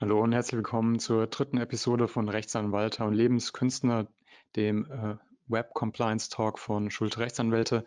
[0.00, 4.08] Hallo und herzlich willkommen zur dritten Episode von Rechtsanwalter und Lebenskünstler,
[4.56, 5.14] dem äh,
[5.46, 7.84] Web Compliance Talk von Schulte Rechtsanwälte.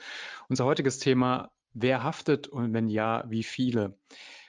[0.47, 3.97] Unser heutiges Thema, wer haftet und wenn ja, wie viele?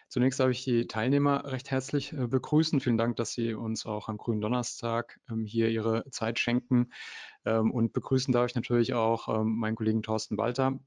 [0.07, 2.81] Zunächst darf ich die Teilnehmer recht herzlich äh, begrüßen.
[2.81, 6.93] Vielen Dank, dass Sie uns auch am grünen Donnerstag ähm, hier Ihre Zeit schenken.
[7.45, 10.79] Ähm, und begrüßen darf ich natürlich auch ähm, meinen Kollegen Thorsten Walter.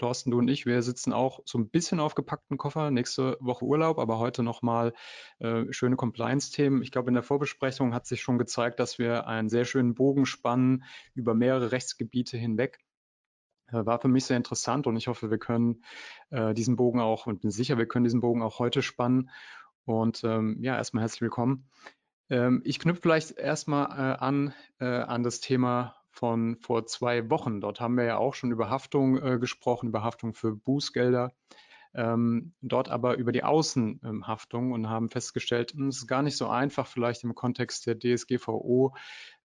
[0.00, 2.90] Thorsten, du und ich, wir sitzen auch so ein bisschen auf gepackten Koffer.
[2.90, 4.94] Nächste Woche Urlaub, aber heute nochmal
[5.40, 6.82] äh, schöne Compliance-Themen.
[6.82, 10.24] Ich glaube, in der Vorbesprechung hat sich schon gezeigt, dass wir einen sehr schönen Bogen
[10.24, 12.78] spannen über mehrere Rechtsgebiete hinweg.
[13.66, 15.84] Äh, war für mich sehr interessant und ich hoffe, wir können
[16.30, 19.28] äh, diesen Bogen auch und bin sicher, wir können diesen Bogen auch heute spannen.
[19.84, 21.68] Und ähm, ja, erstmal herzlich willkommen.
[22.30, 27.60] Ähm, ich knüpfe vielleicht erstmal äh, an äh, an das Thema von vor zwei Wochen.
[27.60, 31.32] Dort haben wir ja auch schon über Haftung äh, gesprochen, über Haftung für Bußgelder,
[31.94, 36.48] ähm, dort aber über die Außenhaftung und haben festgestellt, hm, es ist gar nicht so
[36.48, 38.94] einfach, vielleicht im Kontext der DSGVO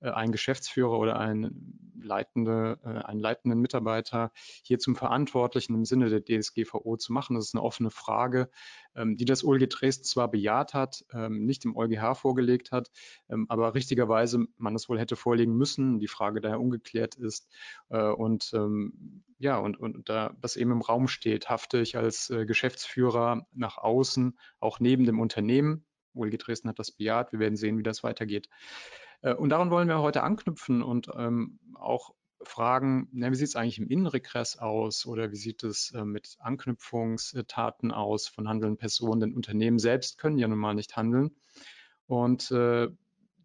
[0.06, 4.32] äh, einen Geschäftsführer oder einen, leitende, äh, einen leitenden Mitarbeiter
[4.64, 7.36] hier zum Verantwortlichen im Sinne der DSGVO zu machen.
[7.36, 8.50] Das ist eine offene Frage,
[8.96, 12.92] ähm, die das OLG Dresden zwar bejaht hat, ähm, nicht im EuGH vorgelegt hat,
[13.30, 17.50] ähm, aber richtigerweise man es wohl hätte vorlegen müssen, die Frage daher ungeklärt ist.
[17.90, 18.54] Äh, und
[19.38, 24.38] ja, und, und da das eben im Raum steht, hafte ich als Geschäftsführer nach außen,
[24.60, 25.86] auch neben dem Unternehmen.
[26.14, 27.32] OLG Dresden hat das bejaht.
[27.32, 28.48] Wir werden sehen, wie das weitergeht.
[29.26, 33.56] Äh, und daran wollen wir heute anknüpfen und ähm, auch fragen, na, wie sieht es
[33.56, 39.20] eigentlich im Innenregress aus oder wie sieht es äh, mit Anknüpfungstaten aus von handelnden Personen?
[39.20, 41.36] Denn Unternehmen selbst können ja nun mal nicht handeln.
[42.06, 42.88] Und äh,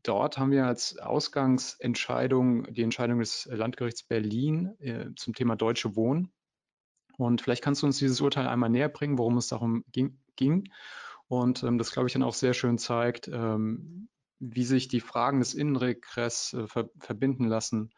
[0.03, 6.31] dort haben wir als Ausgangsentscheidung die Entscheidung des Landgerichts Berlin äh, zum Thema Deutsche Wohnen.
[7.17, 10.19] Und vielleicht kannst du uns dieses Urteil einmal näher bringen, worum es darum ging.
[10.37, 10.70] ging.
[11.27, 14.09] Und ähm, das, glaube ich, dann auch sehr schön zeigt, ähm,
[14.41, 17.92] wie sich die Fragen des Innenregress äh, ver verbinden lassen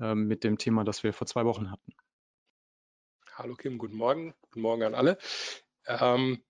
[0.00, 1.94] äh, mit dem Thema, das wir vor zwei Wochen hatten.
[3.34, 4.34] Hallo Kim, guten Morgen.
[4.42, 5.18] Guten Morgen an alle.
[5.86, 6.42] Ähm,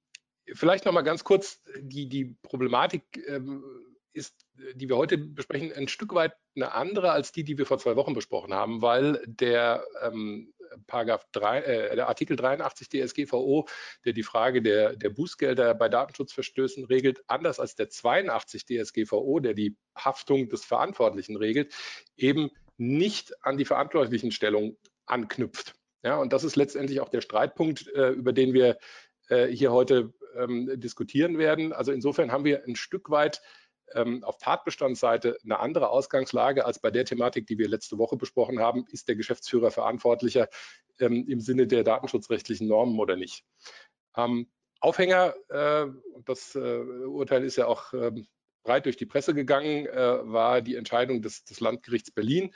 [0.52, 3.64] vielleicht noch mal ganz kurz, die, die Problematik ähm,
[4.12, 7.78] ist, die wir heute besprechen, ein Stück weit eine andere als die, die wir vor
[7.78, 10.54] zwei Wochen besprochen haben, weil der ähm,
[10.86, 13.66] Paragraph 3, äh, der Artikel 83 DSGVO,
[14.04, 19.54] der die Frage der, der Bußgelder bei Datenschutzverstößen regelt, anders als der 82 DSGVO, der
[19.54, 21.74] die Haftung des Verantwortlichen regelt,
[22.16, 24.76] eben nicht an die Verantwortlichenstellung
[25.06, 25.74] anknüpft.
[26.02, 28.78] Ja, und das ist letztendlich auch der Streitpunkt, äh, über den wir
[29.28, 31.72] äh, hier heute ähm, diskutieren werden.
[31.72, 33.40] Also insofern haben wir ein Stück weit
[33.92, 38.60] ähm, auf Tatbestandsseite eine andere Ausgangslage als bei der Thematik, die wir letzte Woche besprochen
[38.60, 38.86] haben.
[38.90, 40.48] Ist der Geschäftsführer verantwortlicher
[40.98, 43.44] ähm, im Sinne der datenschutzrechtlichen Normen oder nicht?
[44.16, 44.48] Ähm,
[44.80, 45.86] Aufhänger, äh,
[46.24, 48.26] das äh, Urteil ist ja auch ähm,
[48.64, 52.52] breit durch die Presse gegangen, äh, war die Entscheidung des, des Landgerichts Berlin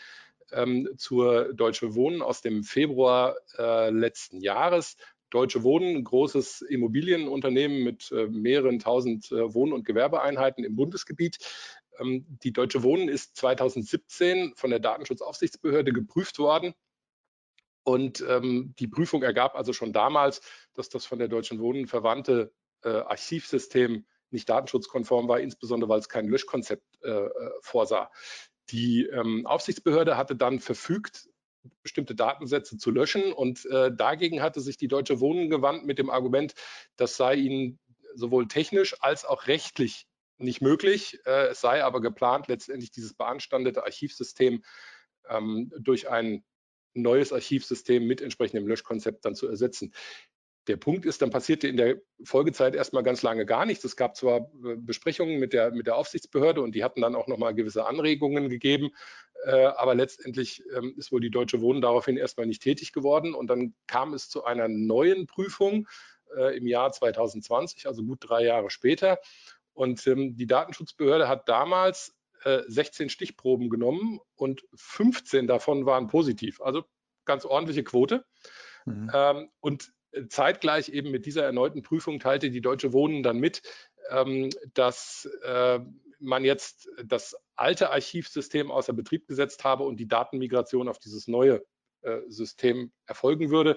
[0.53, 4.97] ähm, zur Deutsche Wohnen aus dem Februar äh, letzten Jahres,
[5.31, 11.39] Deutsche Wohnen, ein großes Immobilienunternehmen mit äh, mehreren tausend äh, Wohn- und Gewerbeeinheiten im Bundesgebiet.
[11.99, 16.75] Ähm, die Deutsche Wohnen ist 2017 von der Datenschutzaufsichtsbehörde geprüft worden.
[17.85, 20.43] Und ähm, die Prüfung ergab also schon damals,
[20.75, 22.53] dass das von der Deutschen Wohnen verwandte
[22.85, 27.31] äh, Archivsystem nicht datenschutzkonform war, insbesondere weil es kein Löschkonzept äh, äh
[27.63, 28.11] vorsah.
[28.71, 31.29] Die ähm, Aufsichtsbehörde hatte dann verfügt,
[31.83, 33.33] bestimmte Datensätze zu löschen.
[33.33, 36.55] Und äh, dagegen hatte sich die Deutsche Wohnen gewandt mit dem Argument,
[36.97, 37.79] das sei ihnen
[38.15, 40.07] sowohl technisch als auch rechtlich
[40.39, 41.19] nicht möglich.
[41.25, 44.63] Äh, es sei aber geplant, letztendlich dieses beanstandete Archivsystem
[45.29, 46.45] ähm, durch ein
[46.95, 49.93] neues Archivsystem mit entsprechendem Löschkonzept dann zu ersetzen.
[50.69, 53.85] Der Punkt ist, dann passierte in der Folgezeit erstmal ganz lange gar nichts.
[53.85, 57.27] Es gab zwar äh, Besprechungen mit der, mit der Aufsichtsbehörde und die hatten dann auch
[57.27, 58.91] nochmal gewisse Anregungen gegeben,
[59.45, 63.49] äh, aber letztendlich ähm, ist wohl die Deutsche Wohnen daraufhin erstmal nicht tätig geworden und
[63.49, 65.89] dann kam es zu einer neuen Prüfung
[66.37, 69.19] äh, im Jahr 2020, also gut drei Jahre später.
[69.73, 72.15] Und ähm, die Datenschutzbehörde hat damals
[72.45, 76.85] 16 Stichproben genommen und 15 davon waren positiv, also
[77.25, 78.25] ganz ordentliche Quote.
[78.85, 79.11] Mhm.
[79.13, 79.93] Ähm, und
[80.29, 83.63] zeitgleich eben mit dieser erneuten Prüfung teilte die Deutsche Wohnen dann mit,
[84.11, 85.81] ähm, dass äh,
[86.19, 91.65] man jetzt das alte Archivsystem außer Betrieb gesetzt habe und die Datenmigration auf dieses neue
[92.03, 93.77] äh, System erfolgen würde.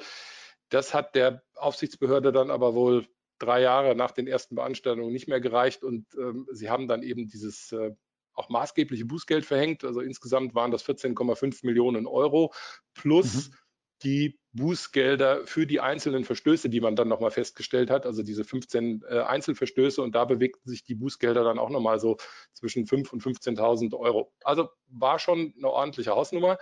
[0.70, 3.08] Das hat der Aufsichtsbehörde dann aber wohl
[3.38, 7.28] drei Jahre nach den ersten Beanstandungen nicht mehr gereicht und ähm, sie haben dann eben
[7.28, 7.92] dieses äh,
[8.34, 9.84] auch maßgebliche Bußgeld verhängt.
[9.84, 12.54] Also insgesamt waren das 14,5 Millionen Euro
[12.94, 13.56] plus mhm
[14.04, 19.04] die Bußgelder für die einzelnen Verstöße, die man dann nochmal festgestellt hat, also diese 15
[19.08, 22.18] äh, Einzelverstöße und da bewegten sich die Bußgelder dann auch nochmal so
[22.54, 24.34] zwischen 5.000 und 15.000 Euro.
[24.44, 26.58] Also war schon eine ordentliche Hausnummer.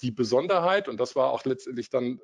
[0.00, 2.20] Die Besonderheit, und das war auch letztendlich dann äh,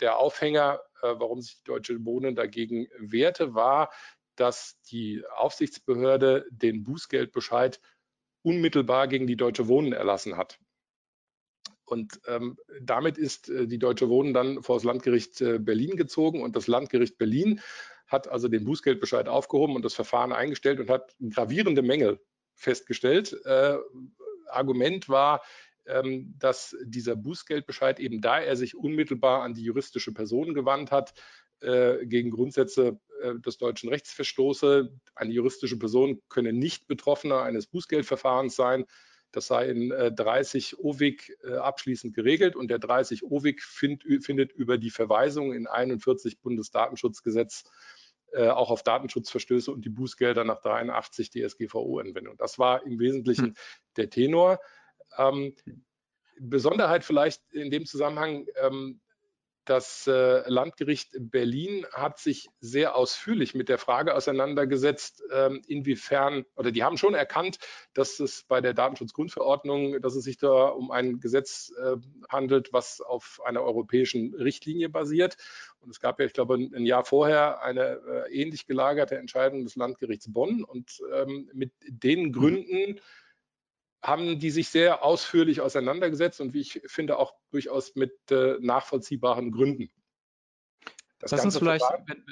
[0.00, 3.90] der Aufhänger, äh, warum sich die Deutsche Wohnen dagegen wehrte, war,
[4.36, 7.80] dass die Aufsichtsbehörde den Bußgeldbescheid
[8.42, 10.58] unmittelbar gegen die Deutsche Wohnen erlassen hat.
[11.88, 16.42] Und ähm, damit ist äh, die Deutsche Wohnen dann vor das Landgericht äh, Berlin gezogen
[16.42, 17.60] und das Landgericht Berlin
[18.06, 22.20] hat also den Bußgeldbescheid aufgehoben und das Verfahren eingestellt und hat gravierende Mängel
[22.54, 23.38] festgestellt.
[23.44, 23.76] Äh,
[24.50, 25.42] Argument war,
[25.86, 31.14] ähm, dass dieser Bußgeldbescheid eben da er sich unmittelbar an die juristische Person gewandt hat,
[31.60, 34.92] äh, gegen Grundsätze äh, des deutschen Rechts verstoße.
[35.14, 38.84] Eine juristische Person könne nicht Betroffener eines Bußgeldverfahrens sein.
[39.32, 44.52] Das sei in 30 äh, OWIG äh, abschließend geregelt und der 30 OWIG find, findet
[44.52, 47.64] über die Verweisung in 41 Bundesdatenschutzgesetz
[48.32, 52.36] äh, auch auf Datenschutzverstöße und die Bußgelder nach 83 DSGVO-Anwendung.
[52.36, 53.54] Das war im Wesentlichen hm.
[53.96, 54.60] der Tenor.
[55.16, 55.54] Ähm,
[56.38, 59.00] Besonderheit vielleicht in dem Zusammenhang, ähm,
[59.68, 66.72] das äh, Landgericht Berlin hat sich sehr ausführlich mit der Frage auseinandergesetzt, ähm, inwiefern, oder
[66.72, 67.58] die haben schon erkannt,
[67.92, 71.96] dass es bei der Datenschutzgrundverordnung, dass es sich da um ein Gesetz äh,
[72.28, 75.36] handelt, was auf einer europäischen Richtlinie basiert.
[75.80, 79.76] Und es gab ja, ich glaube, ein Jahr vorher eine äh, ähnlich gelagerte Entscheidung des
[79.76, 80.64] Landgerichts Bonn.
[80.64, 83.00] Und ähm, mit den Gründen,
[84.02, 89.50] haben die sich sehr ausführlich auseinandergesetzt und wie ich finde auch durchaus mit äh, nachvollziehbaren
[89.50, 89.90] Gründen.
[91.18, 92.24] Das Lass uns vielleicht, wenn,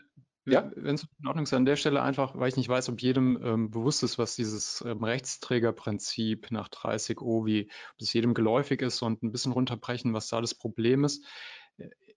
[0.45, 0.71] ja?
[0.77, 3.41] wenn es in Ordnung ist, an der Stelle einfach, weil ich nicht weiß, ob jedem
[3.43, 9.03] ähm, bewusst ist, was dieses ähm, Rechtsträgerprinzip nach 30 OVI, ob es jedem geläufig ist
[9.03, 11.25] und ein bisschen runterbrechen, was da das Problem ist.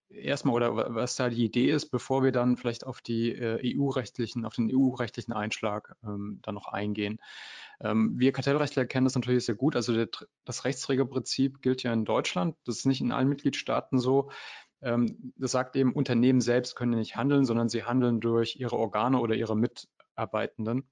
[0.09, 4.45] Erstmal oder was da die Idee ist, bevor wir dann vielleicht auf die äh, EU-rechtlichen,
[4.45, 7.19] auf den EU-rechtlichen Einschlag ähm, dann noch eingehen.
[7.81, 9.75] Ähm, wir Kartellrechtler kennen das natürlich sehr gut.
[9.75, 10.09] Also der,
[10.45, 12.55] das Rechtsträgerprinzip gilt ja in Deutschland.
[12.65, 14.31] Das ist nicht in allen Mitgliedstaaten so.
[14.81, 19.19] Ähm, das sagt eben, Unternehmen selbst können nicht handeln, sondern sie handeln durch ihre Organe
[19.19, 20.89] oder ihre Mitarbeitenden.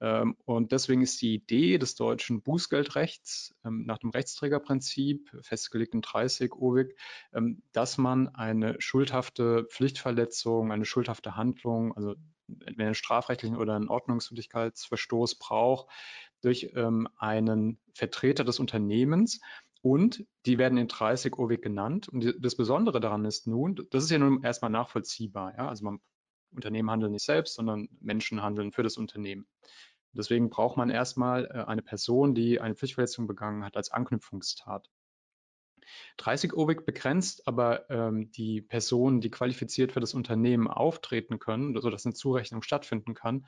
[0.00, 6.02] Ähm, und deswegen ist die Idee des deutschen Bußgeldrechts ähm, nach dem Rechtsträgerprinzip, festgelegt in
[6.02, 6.96] 30 OWIG,
[7.32, 12.14] ähm, dass man eine schuldhafte Pflichtverletzung, eine schuldhafte Handlung, also
[12.48, 15.88] entweder einen strafrechtlichen oder einen Ordnungswidrigkeitsverstoß braucht,
[16.42, 19.40] durch einen Vertreter des Unternehmens,
[19.86, 22.08] und die werden in 30 OWIG genannt.
[22.08, 25.54] Und das Besondere daran ist nun, das ist ja nun erstmal nachvollziehbar.
[25.56, 25.68] Ja?
[25.68, 26.00] Also man,
[26.56, 29.46] Unternehmen handeln nicht selbst, sondern Menschen handeln für das Unternehmen.
[30.12, 34.90] Deswegen braucht man erstmal äh, eine Person, die eine Pflichtverletzung begangen hat, als Anknüpfungstat.
[36.16, 42.06] 30 OWIG begrenzt aber ähm, die Personen, die qualifiziert für das Unternehmen auftreten können, sodass
[42.06, 43.46] eine Zurechnung stattfinden kann,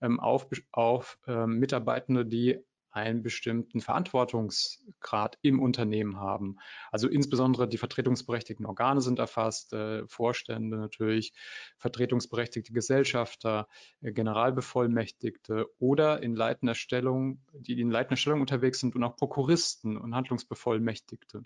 [0.00, 2.60] ähm, auf, auf ähm, Mitarbeitende, die
[2.90, 6.56] einen bestimmten Verantwortungsgrad im Unternehmen haben.
[6.90, 11.32] Also insbesondere die vertretungsberechtigten Organe sind erfasst, äh, Vorstände natürlich,
[11.78, 13.68] vertretungsberechtigte Gesellschafter,
[14.00, 19.96] äh, Generalbevollmächtigte oder in leitender Stellung, die in leitender Stellung unterwegs sind und auch Prokuristen
[19.96, 21.42] und Handlungsbevollmächtigte.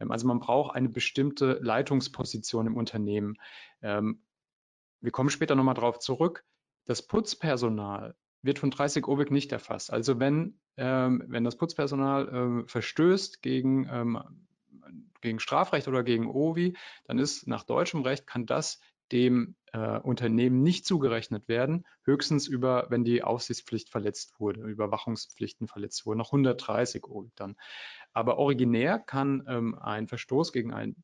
[0.00, 3.36] Ähm, also man braucht eine bestimmte Leitungsposition im Unternehmen.
[3.82, 4.22] Ähm,
[5.00, 6.44] wir kommen später nochmal darauf zurück.
[6.86, 9.92] Das Putzpersonal wird von 30 OWIG nicht erfasst.
[9.92, 14.18] Also wenn, ähm, wenn das Putzpersonal ähm, verstößt gegen, ähm,
[15.20, 18.80] gegen Strafrecht oder gegen OVI, dann ist nach deutschem Recht, kann das
[19.12, 26.06] dem äh, Unternehmen nicht zugerechnet werden, höchstens über, wenn die Aufsichtspflicht verletzt wurde, Überwachungspflichten verletzt
[26.06, 27.56] wurden, noch 130 OWIG dann.
[28.12, 30.96] Aber originär kann ähm, ein Verstoß gegen ein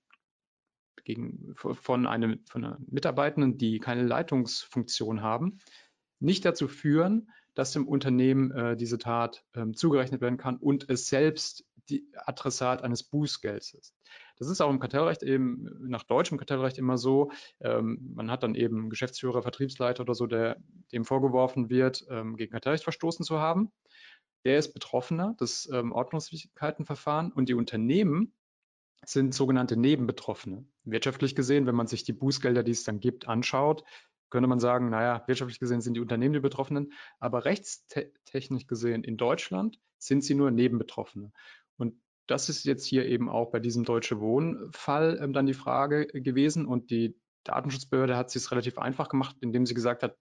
[1.04, 5.60] gegen, von, einem, von einer Mitarbeitenden, die keine Leitungsfunktion haben,
[6.20, 11.08] nicht dazu führen, dass dem Unternehmen äh, diese Tat ähm, zugerechnet werden kann und es
[11.08, 13.94] selbst die Adressat eines Bußgelds ist.
[14.38, 17.30] Das ist auch im Kartellrecht eben, nach deutschem Kartellrecht immer so.
[17.60, 20.58] Ähm, man hat dann eben Geschäftsführer, Vertriebsleiter oder so, der
[20.92, 23.72] dem vorgeworfen wird, ähm, gegen Kartellrecht verstoßen zu haben.
[24.44, 28.32] Der ist Betroffener des ähm, Ordnungswidrigkeitenverfahren und die Unternehmen
[29.04, 30.64] sind sogenannte Nebenbetroffene.
[30.84, 33.84] Wirtschaftlich gesehen, wenn man sich die Bußgelder, die es dann gibt, anschaut,
[34.30, 39.16] könnte man sagen, naja, wirtschaftlich gesehen sind die Unternehmen die Betroffenen, aber rechtstechnisch gesehen in
[39.16, 41.32] Deutschland sind sie nur Nebenbetroffene.
[41.76, 41.94] Und
[42.26, 46.66] das ist jetzt hier eben auch bei diesem Deutsche Wohnen-Fall ähm, dann die Frage gewesen.
[46.66, 50.16] Und die Datenschutzbehörde hat es relativ einfach gemacht, indem sie gesagt hat,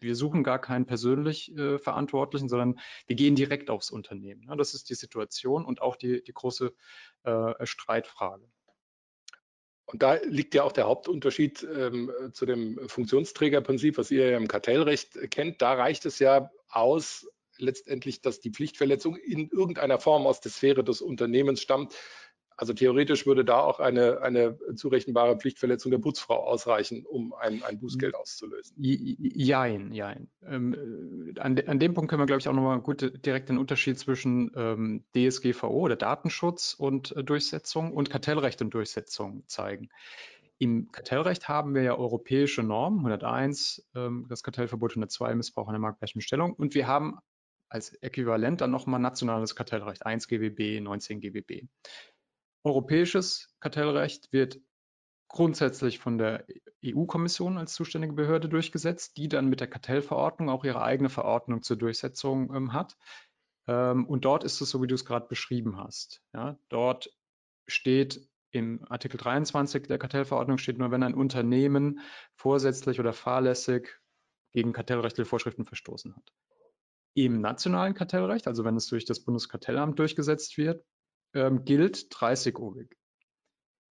[0.00, 4.42] wir suchen gar keinen persönlich äh, Verantwortlichen, sondern wir gehen direkt aufs Unternehmen.
[4.42, 6.72] Ja, das ist die Situation und auch die, die große
[7.24, 8.48] äh, Streitfrage.
[9.90, 14.46] Und da liegt ja auch der Hauptunterschied ähm, zu dem Funktionsträgerprinzip, was ihr ja im
[14.46, 15.62] Kartellrecht kennt.
[15.62, 17.26] Da reicht es ja aus,
[17.56, 21.94] letztendlich, dass die Pflichtverletzung in irgendeiner Form aus der Sphäre des Unternehmens stammt.
[22.58, 27.78] Also theoretisch würde da auch eine, eine zurechenbare Pflichtverletzung der Putzfrau ausreichen, um ein, ein
[27.78, 28.74] Bußgeld auszulösen.
[28.76, 30.28] Jein, jein.
[30.44, 33.58] Ähm, an, de, an, dem Punkt können wir, glaube ich, auch nochmal gut direkt den
[33.58, 39.88] Unterschied zwischen ähm, DSGVO oder Datenschutz und äh, Durchsetzung und Kartellrecht und Durchsetzung zeigen.
[40.58, 46.22] Im Kartellrecht haben wir ja europäische Normen, 101, ähm, das Kartellverbot 102, Missbrauch einer marktgleichen
[46.22, 46.54] Stellung.
[46.54, 47.18] Und wir haben
[47.68, 51.68] als Äquivalent dann nochmal nationales Kartellrecht, 1 GWB, 19 GWB.
[52.64, 54.60] Europäisches Kartellrecht wird
[55.28, 56.46] grundsätzlich von der
[56.84, 61.76] EU-Kommission als zuständige Behörde durchgesetzt, die dann mit der Kartellverordnung auch ihre eigene Verordnung zur
[61.76, 62.96] Durchsetzung ähm, hat.
[63.66, 66.22] Ähm, und dort ist es so, wie du es gerade beschrieben hast.
[66.32, 67.10] Ja, dort
[67.66, 72.00] steht im Artikel 23 der Kartellverordnung steht nur, wenn ein Unternehmen
[72.34, 74.00] vorsätzlich oder fahrlässig
[74.52, 76.32] gegen kartellrechtliche Vorschriften verstoßen hat.
[77.14, 80.82] Im nationalen Kartellrecht, also wenn es durch das Bundeskartellamt durchgesetzt wird,
[81.34, 82.96] ähm, gilt 30-obig.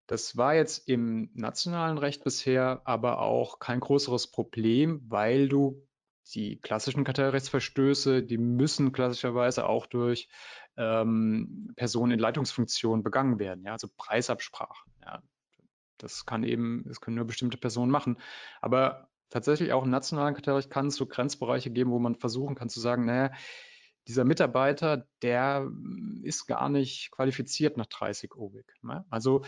[0.06, 5.86] Das war jetzt im nationalen Recht bisher aber auch kein größeres Problem, weil du
[6.34, 10.28] die klassischen Kartellrechtsverstöße, die müssen klassischerweise auch durch
[10.76, 14.92] ähm, Personen in Leitungsfunktionen begangen werden, ja, also Preisabsprachen.
[15.02, 15.22] Ja.
[15.98, 18.18] Das kann eben, das können nur bestimmte Personen machen.
[18.60, 22.68] Aber tatsächlich auch im nationalen Kartellrecht kann es so Grenzbereiche geben, wo man versuchen kann
[22.68, 23.32] zu sagen, naja,
[24.08, 28.66] dieser Mitarbeiter, der hm, ist gar nicht qualifiziert nach 30 OWIG.
[28.82, 29.04] Ne?
[29.10, 29.44] Also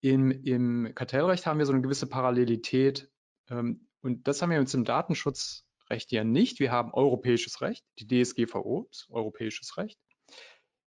[0.00, 3.10] im, im Kartellrecht haben wir so eine gewisse Parallelität
[3.50, 6.58] ähm, und das haben wir uns im Datenschutzrecht ja nicht.
[6.58, 9.98] Wir haben europäisches Recht, die DSGVO europäisches Recht,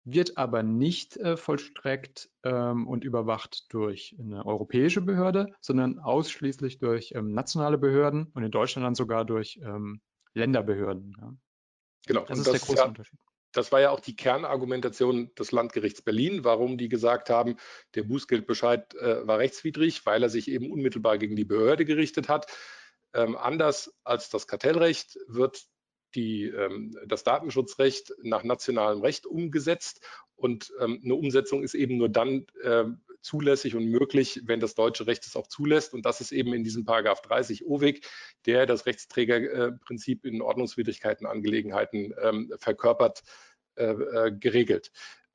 [0.03, 7.13] wird aber nicht äh, vollstreckt ähm, und überwacht durch eine europäische Behörde, sondern ausschließlich durch
[7.15, 10.01] ähm, nationale Behörden und in Deutschland dann sogar durch ähm,
[10.33, 11.15] Länderbehörden.
[11.19, 11.33] Ja.
[12.07, 12.25] Genau.
[12.25, 13.19] Das ist das, der große ja, Unterschied.
[13.51, 17.55] Das war ja auch die Kernargumentation des Landgerichts Berlin, warum die gesagt haben,
[17.95, 22.47] der Bußgeldbescheid äh, war rechtswidrig, weil er sich eben unmittelbar gegen die Behörde gerichtet hat.
[23.13, 25.63] Ähm, anders als das Kartellrecht wird
[26.15, 32.09] die, ähm, das Datenschutzrecht nach nationalem Recht umgesetzt und ähm, eine Umsetzung ist eben nur
[32.09, 32.85] dann äh,
[33.25, 35.93] zulässig und möglich, wenn das deutsche Recht es auch zulässt.
[35.93, 38.05] Und das ist eben in diesem Paragraph 30 OWIG,
[38.45, 43.23] der das Rechtsträgerprinzip in Ordnungswidrigkeitenangelegenheiten ähm, verkörpert,
[43.75, 44.91] äh, äh, geregelt.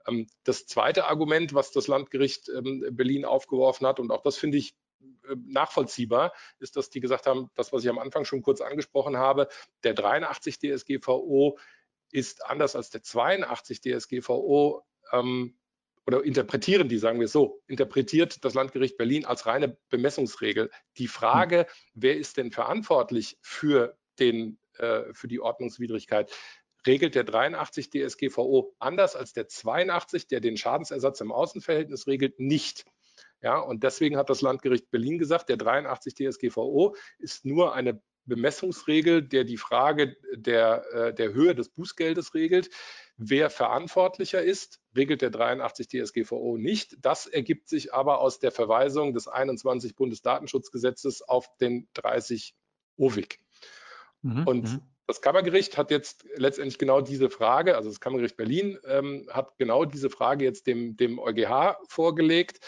[0.07, 4.59] Ähm, das zweite Argument, was das Landgericht ähm, Berlin aufgeworfen hat, und auch das finde
[4.59, 8.61] ich äh, nachvollziehbar, ist, dass die gesagt haben, das, was ich am Anfang schon kurz
[8.61, 9.49] angesprochen habe,
[9.83, 11.59] der 83 DSGVO
[12.13, 15.60] ist anders als der 82 DSGVO ähm,
[16.07, 20.71] oder interpretieren die, sagen wir es so, interpretiert das Landgericht Berlin als reine Bemessungsregel.
[20.99, 26.33] Die Frage, wer ist denn verantwortlich für, den, äh, für die Ordnungswidrigkeit,
[26.87, 32.87] regelt der 83 DSGVO anders als der 82, der den Schadensersatz im Außenverhältnis regelt, nicht.
[33.43, 39.23] Ja, und deswegen hat das Landgericht Berlin gesagt, der 83 DSGVO ist nur eine Bemessungsregel,
[39.23, 42.71] der die Frage der, äh, der Höhe des Bußgeldes regelt.
[43.19, 46.97] Wer verantwortlicher ist, regelt der 83 DSGVO nicht.
[47.03, 52.55] Das ergibt sich aber aus der Verweisung des 21 Bundesdatenschutzgesetzes auf den 30
[52.97, 53.39] OWIG.
[54.23, 54.81] Mhm, und mhm.
[55.07, 59.85] das Kammergericht hat jetzt letztendlich genau diese Frage, also das Kammergericht Berlin ähm, hat genau
[59.85, 62.61] diese Frage jetzt dem, dem EuGH vorgelegt.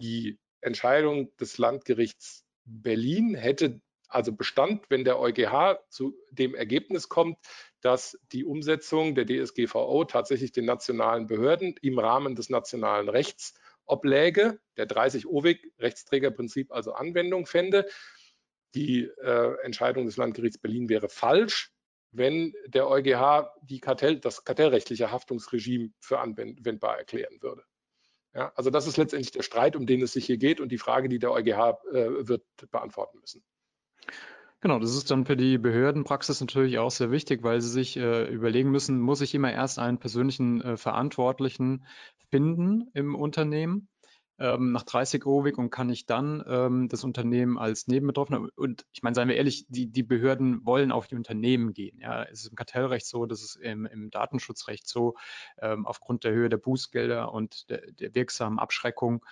[0.00, 3.80] Die Entscheidung des Landgerichts Berlin hätte
[4.14, 7.38] also Bestand, wenn der EuGH zu dem Ergebnis kommt,
[7.80, 13.54] dass die Umsetzung der DSGVO tatsächlich den nationalen Behörden im Rahmen des nationalen Rechts
[13.84, 17.88] obläge, der 30 OWIG Rechtsträgerprinzip also Anwendung fände.
[18.74, 21.72] Die äh, Entscheidung des Landgerichts Berlin wäre falsch,
[22.10, 27.64] wenn der EuGH die Kartell, das kartellrechtliche Haftungsregime für anwendbar erklären würde.
[28.34, 30.78] Ja, also das ist letztendlich der Streit, um den es sich hier geht und die
[30.78, 33.42] Frage, die der EuGH äh, wird beantworten müssen.
[34.60, 38.32] Genau, das ist dann für die Behördenpraxis natürlich auch sehr wichtig, weil sie sich äh,
[38.32, 41.84] überlegen müssen, muss ich immer erst einen persönlichen äh, Verantwortlichen
[42.30, 43.88] finden im Unternehmen
[44.38, 49.02] ähm, nach 30 OWIG und kann ich dann ähm, das Unternehmen als Nebenbetroffener und ich
[49.02, 51.98] meine, seien wir ehrlich, die, die Behörden wollen auf die Unternehmen gehen.
[52.00, 55.14] Ja, es ist im Kartellrecht so, das ist im, im Datenschutzrecht so,
[55.60, 59.24] ähm, aufgrund der Höhe der Bußgelder und der, der wirksamen Abschreckung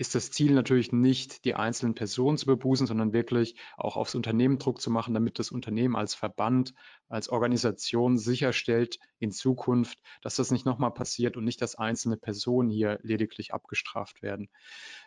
[0.00, 4.58] ist das Ziel natürlich nicht, die einzelnen Personen zu bebußen, sondern wirklich auch aufs Unternehmen
[4.58, 6.72] Druck zu machen, damit das Unternehmen als Verband,
[7.10, 12.70] als Organisation sicherstellt in Zukunft, dass das nicht nochmal passiert und nicht, dass einzelne Personen
[12.70, 14.48] hier lediglich abgestraft werden.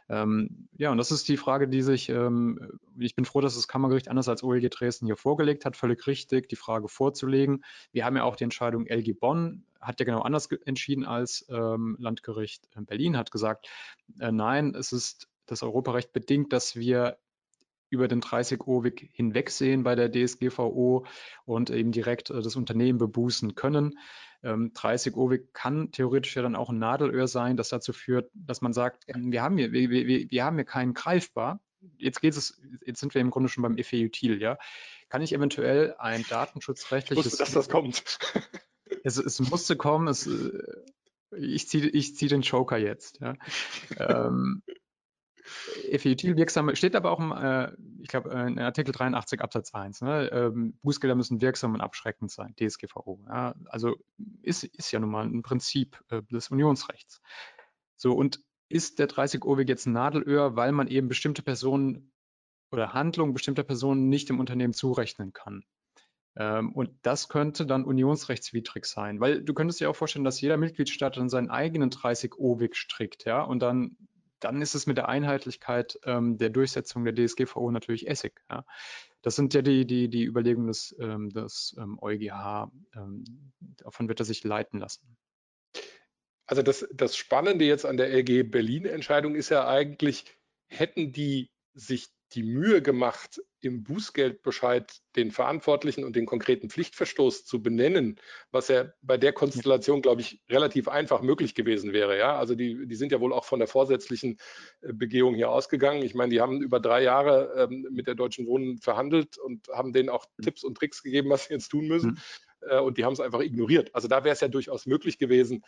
[0.09, 3.67] Ähm, ja, und das ist die Frage, die sich, ähm, ich bin froh, dass das
[3.67, 7.63] Kammergericht anders als OLG Dresden hier vorgelegt hat, völlig richtig, die Frage vorzulegen.
[7.91, 11.97] Wir haben ja auch die Entscheidung LG Bonn hat ja genau anders entschieden als ähm,
[11.99, 13.67] Landgericht Berlin, hat gesagt,
[14.19, 17.17] äh, nein, es ist das Europarecht bedingt, dass wir
[17.93, 21.05] über den 30-O-Weg hinwegsehen bei der DSGVO
[21.45, 23.99] und eben direkt äh, das Unternehmen bebußen können.
[24.41, 28.73] Ähm, 30-O-Weg kann theoretisch ja dann auch ein Nadelöhr sein, das dazu führt, dass man
[28.73, 31.61] sagt, wir haben hier, wir, wir, wir haben hier keinen greifbar.
[31.97, 34.57] Jetzt geht es, jetzt sind wir im Grunde schon beim Effet-Util, ja.
[35.09, 37.25] Kann ich eventuell ein datenschutzrechtliches.
[37.25, 38.03] Ich wusste, dass das kommt.
[39.03, 40.59] es, es musste kommen, es, äh,
[41.37, 43.19] ich ziehe ich zieh den Joker jetzt.
[43.19, 43.35] Ja.
[43.99, 44.63] ähm,
[45.89, 50.01] effektiv wirksam, steht aber auch im, äh, ich glaube, in Artikel 83 Absatz 1.
[50.01, 50.29] Ne?
[50.31, 53.25] Ähm, Bußgelder müssen wirksam und abschreckend sein, DSGVO.
[53.27, 53.55] Ja?
[53.65, 53.95] Also
[54.41, 57.21] ist, ist ja nun mal ein Prinzip äh, des Unionsrechts.
[57.97, 62.11] So, und ist der 30-OWG jetzt ein Nadelöhr, weil man eben bestimmte Personen
[62.71, 65.63] oder Handlungen bestimmter Personen nicht im Unternehmen zurechnen kann?
[66.35, 70.57] Ähm, und das könnte dann unionsrechtswidrig sein, weil du könntest dir auch vorstellen, dass jeder
[70.57, 73.97] Mitgliedstaat dann seinen eigenen 30-OWIG strickt, ja, und dann,
[74.43, 78.41] dann ist es mit der Einheitlichkeit ähm, der Durchsetzung der DSGVO natürlich Essig.
[78.49, 78.65] Ja.
[79.21, 83.23] Das sind ja die, die, die Überlegungen des, ähm, des ähm, EuGH, ähm,
[83.59, 85.17] davon wird er sich leiten lassen.
[86.45, 90.25] Also das, das Spannende jetzt an der LG Berlin-Entscheidung ist ja eigentlich,
[90.67, 97.61] hätten die sich die Mühe gemacht, im Bußgeldbescheid den Verantwortlichen und den konkreten Pflichtverstoß zu
[97.61, 98.19] benennen,
[98.51, 102.17] was ja bei der Konstellation, glaube ich, relativ einfach möglich gewesen wäre.
[102.17, 104.37] Ja, also die, die sind ja wohl auch von der vorsätzlichen
[104.81, 106.03] äh, Begehung hier ausgegangen.
[106.03, 109.93] Ich meine, die haben über drei Jahre ähm, mit der Deutschen Wohnen verhandelt und haben
[109.93, 112.11] denen auch Tipps und Tricks gegeben, was sie jetzt tun müssen.
[112.11, 112.17] Mhm.
[112.85, 113.93] Und die haben es einfach ignoriert.
[113.93, 115.63] Also da wäre es ja durchaus möglich gewesen,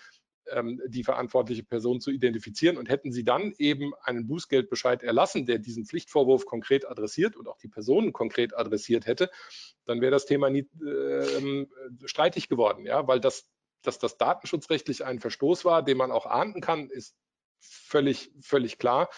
[0.88, 2.78] die verantwortliche Person zu identifizieren.
[2.78, 7.58] Und hätten Sie dann eben einen Bußgeldbescheid erlassen, der diesen Pflichtvorwurf konkret adressiert und auch
[7.58, 9.30] die Personen konkret adressiert hätte,
[9.86, 11.66] dann wäre das Thema nie äh,
[12.06, 13.50] streitig geworden, ja, weil das,
[13.82, 17.16] dass das datenschutzrechtlich ein Verstoß war, den man auch ahnden kann, ist
[17.60, 19.10] völlig, völlig klar.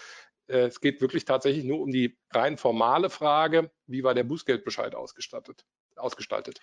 [0.48, 4.96] Äh, es geht wirklich tatsächlich nur um die rein formale Frage, wie war der Bußgeldbescheid
[4.96, 6.60] ausgestattet, ausgestaltet.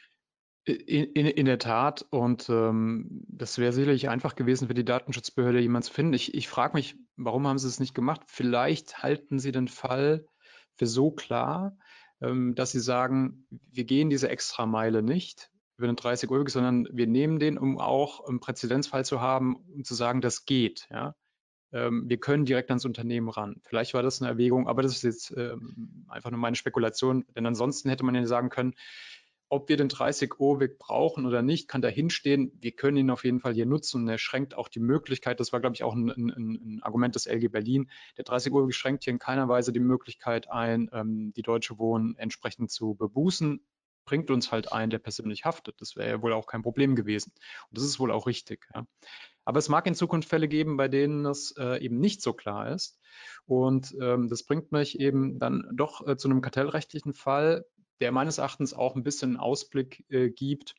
[0.67, 5.61] In, in, in der Tat, und ähm, das wäre sicherlich einfach gewesen für die Datenschutzbehörde,
[5.61, 6.15] jemanden zu finden.
[6.15, 8.23] Ich, ich frage mich, warum haben sie es nicht gemacht?
[8.27, 10.27] Vielleicht halten sie den Fall
[10.77, 11.77] für so klar,
[12.23, 17.07] ähm, dass sie sagen, wir gehen diese Extrameile nicht über den 30 Euro, sondern wir
[17.07, 20.87] nehmen den, um auch einen Präzedenzfall zu haben, um zu sagen, das geht.
[20.91, 21.15] Ja?
[21.73, 23.61] Ähm, wir können direkt ans Unternehmen ran.
[23.65, 27.47] Vielleicht war das eine Erwägung, aber das ist jetzt ähm, einfach nur meine Spekulation, denn
[27.47, 28.75] ansonsten hätte man ja sagen können,
[29.55, 32.51] ob wir den 30-O-Weg brauchen oder nicht, kann dahinstehen.
[32.61, 35.53] Wir können ihn auf jeden Fall hier nutzen und er schränkt auch die Möglichkeit, das
[35.53, 39.13] war, glaube ich, auch ein, ein, ein Argument des LG Berlin, der 30-O-Weg schränkt hier
[39.13, 43.61] in keiner Weise die Möglichkeit ein, ähm, die Deutsche Wohnen entsprechend zu bebußen,
[44.05, 45.81] bringt uns halt ein, der persönlich haftet.
[45.81, 47.33] Das wäre ja wohl auch kein Problem gewesen.
[47.71, 48.67] Und das ist wohl auch richtig.
[48.75, 48.87] Ja.
[49.45, 52.71] Aber es mag in Zukunft Fälle geben, bei denen das äh, eben nicht so klar
[52.71, 52.99] ist.
[53.47, 57.67] Und ähm, das bringt mich eben dann doch äh, zu einem kartellrechtlichen Fall,
[58.01, 60.75] der meines Erachtens auch ein bisschen Ausblick äh, gibt,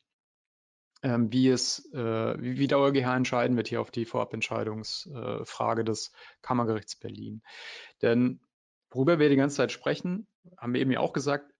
[1.02, 5.84] ähm, wie es, äh, wie, wie der EuGH entscheiden wird hier auf die Vorabentscheidungsfrage äh,
[5.84, 7.42] des Kammergerichts Berlin.
[8.02, 8.40] Denn
[8.90, 10.26] worüber wir die ganze Zeit sprechen,
[10.56, 11.52] haben wir eben ja auch gesagt,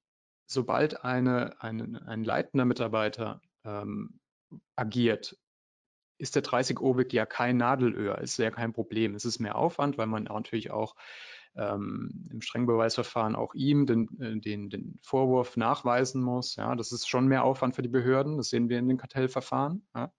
[0.46, 4.20] sobald eine, eine, ein leitender Mitarbeiter ähm,
[4.76, 5.36] agiert,
[6.18, 9.14] ist der 30 Obig ja kein Nadelöhr, ist ja kein Problem.
[9.14, 10.94] Es ist mehr Aufwand, weil man natürlich auch
[11.56, 16.56] ähm, im Strengbeweisverfahren auch ihm den, äh, den, den Vorwurf nachweisen muss.
[16.56, 18.36] Ja, das ist schon mehr Aufwand für die Behörden.
[18.36, 19.86] Das sehen wir in den Kartellverfahren.
[19.94, 20.12] Ja.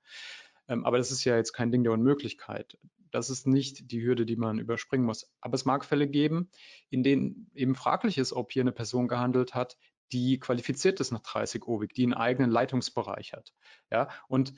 [0.67, 2.77] Ähm, aber das ist ja jetzt kein Ding der Unmöglichkeit.
[3.11, 5.31] Das ist nicht die Hürde, die man überspringen muss.
[5.39, 6.49] Aber es mag Fälle geben,
[6.89, 9.77] in denen eben fraglich ist, ob hier eine Person gehandelt hat,
[10.11, 13.53] die qualifiziert ist nach 30 OWIG, die einen eigenen Leitungsbereich hat.
[13.91, 14.53] Ja, und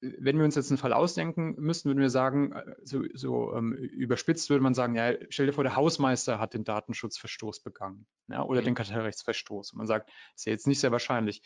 [0.00, 3.72] wenn wir uns jetzt einen Fall ausdenken müssten, würden wir sagen, äh, so, so ähm,
[3.72, 8.42] überspitzt würde man sagen, ja, stell dir vor, der Hausmeister hat den Datenschutzverstoß begangen ja,
[8.42, 8.66] oder mhm.
[8.66, 9.72] den Kartellrechtsverstoß.
[9.72, 11.42] Und man sagt, ist ja jetzt nicht sehr wahrscheinlich.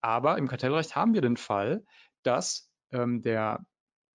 [0.00, 1.84] Aber im Kartellrecht haben wir den Fall,
[2.22, 3.66] dass ähm, der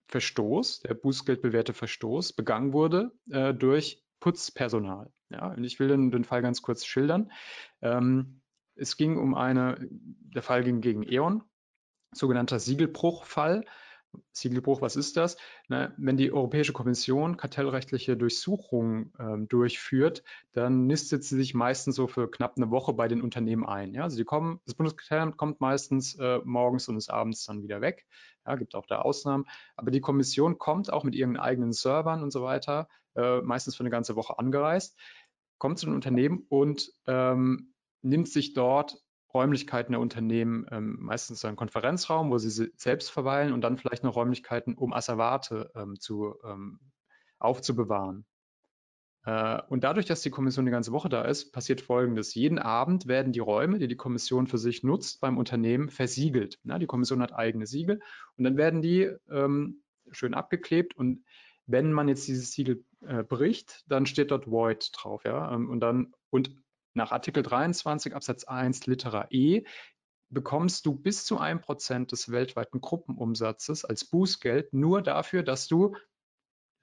[0.07, 5.11] Verstoß, der bußgeldbewährte Verstoß, begangen wurde äh, durch Putzpersonal.
[5.29, 7.31] Ja, und ich will den, den Fall ganz kurz schildern.
[7.81, 8.41] Ähm,
[8.75, 11.43] es ging um eine, der Fall ging gegen E.ON,
[12.13, 13.65] sogenannter Siegelbruchfall.
[14.31, 15.37] Siegelbruch, was ist das?
[15.67, 22.07] Na, wenn die Europäische Kommission kartellrechtliche Durchsuchungen ähm, durchführt, dann nistet sie sich meistens so
[22.07, 23.93] für knapp eine Woche bei den Unternehmen ein.
[23.93, 24.03] Ja?
[24.03, 28.05] Also die kommen, das Bundeskartellamt kommt meistens äh, morgens und ist abends dann wieder weg.
[28.45, 29.45] Ja, gibt auch da Ausnahmen.
[29.75, 33.81] Aber die Kommission kommt auch mit ihren eigenen Servern und so weiter, äh, meistens für
[33.81, 34.97] eine ganze Woche angereist,
[35.57, 39.02] kommt zu den Unternehmen und ähm, nimmt sich dort
[39.33, 44.15] Räumlichkeiten der Unternehmen, ähm, meistens ein Konferenzraum, wo sie selbst verweilen und dann vielleicht noch
[44.15, 46.79] Räumlichkeiten, um Asservate ähm, zu, ähm,
[47.39, 48.25] aufzubewahren.
[49.25, 52.33] Äh, und dadurch, dass die Kommission die ganze Woche da ist, passiert Folgendes.
[52.35, 56.59] Jeden Abend werden die Räume, die die Kommission für sich nutzt, beim Unternehmen versiegelt.
[56.63, 58.01] Na, die Kommission hat eigene Siegel
[58.37, 61.23] und dann werden die ähm, schön abgeklebt und
[61.65, 65.79] wenn man jetzt dieses Siegel äh, bricht, dann steht dort Void drauf, ja, ähm, und
[65.79, 66.55] dann und
[66.93, 69.63] nach Artikel 23 Absatz 1 Litera E
[70.29, 75.95] bekommst du bis zu 1% des weltweiten Gruppenumsatzes als Bußgeld nur dafür, dass du,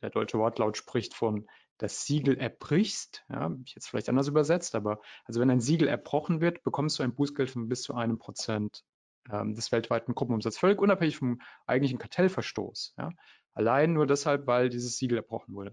[0.03, 5.01] der deutsche Wortlaut spricht von das Siegel erbrichst, ja, ich jetzt vielleicht anders übersetzt, aber
[5.25, 8.85] also wenn ein Siegel erbrochen wird, bekommst du ein Bußgeld von bis zu einem Prozent
[9.31, 12.95] ähm, des weltweiten Gruppenumsatzes, völlig unabhängig vom eigentlichen Kartellverstoß.
[12.99, 13.11] Ja.
[13.55, 15.73] Allein nur deshalb, weil dieses Siegel erbrochen wurde.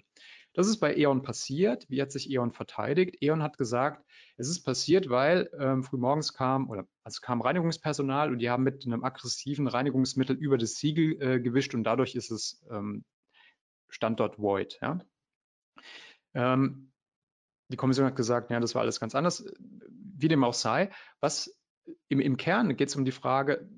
[0.57, 1.87] Das ist bei E.ON passiert.
[1.87, 3.17] Wie hat sich E.ON verteidigt?
[3.21, 4.03] E.ON hat gesagt,
[4.37, 8.83] es ist passiert, weil ähm, frühmorgens kam oder also kam Reinigungspersonal und die haben mit
[8.83, 13.05] einem aggressiven Reinigungsmittel über das Siegel äh, gewischt und dadurch ist es ähm,
[13.87, 14.79] Standort Void.
[14.81, 14.99] Ja?
[16.33, 16.91] Ähm,
[17.67, 19.45] die Kommission hat gesagt, ja, das war alles ganz anders.
[19.91, 20.89] Wie dem auch sei,
[21.19, 21.55] was
[22.07, 23.69] im, im Kern geht es um die Frage,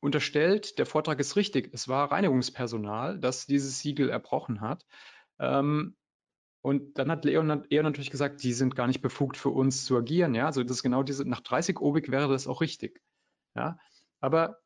[0.00, 4.86] unterstellt, der Vortrag ist richtig, es war Reinigungspersonal, das dieses Siegel erbrochen hat.
[5.42, 5.96] Ähm,
[6.62, 9.96] und dann hat Leon eher natürlich gesagt, die sind gar nicht befugt für uns zu
[9.96, 10.34] agieren.
[10.34, 13.02] Ja, also das ist genau diese, nach 30 Obig wäre das auch richtig.
[13.56, 13.78] Ja,
[14.20, 14.60] aber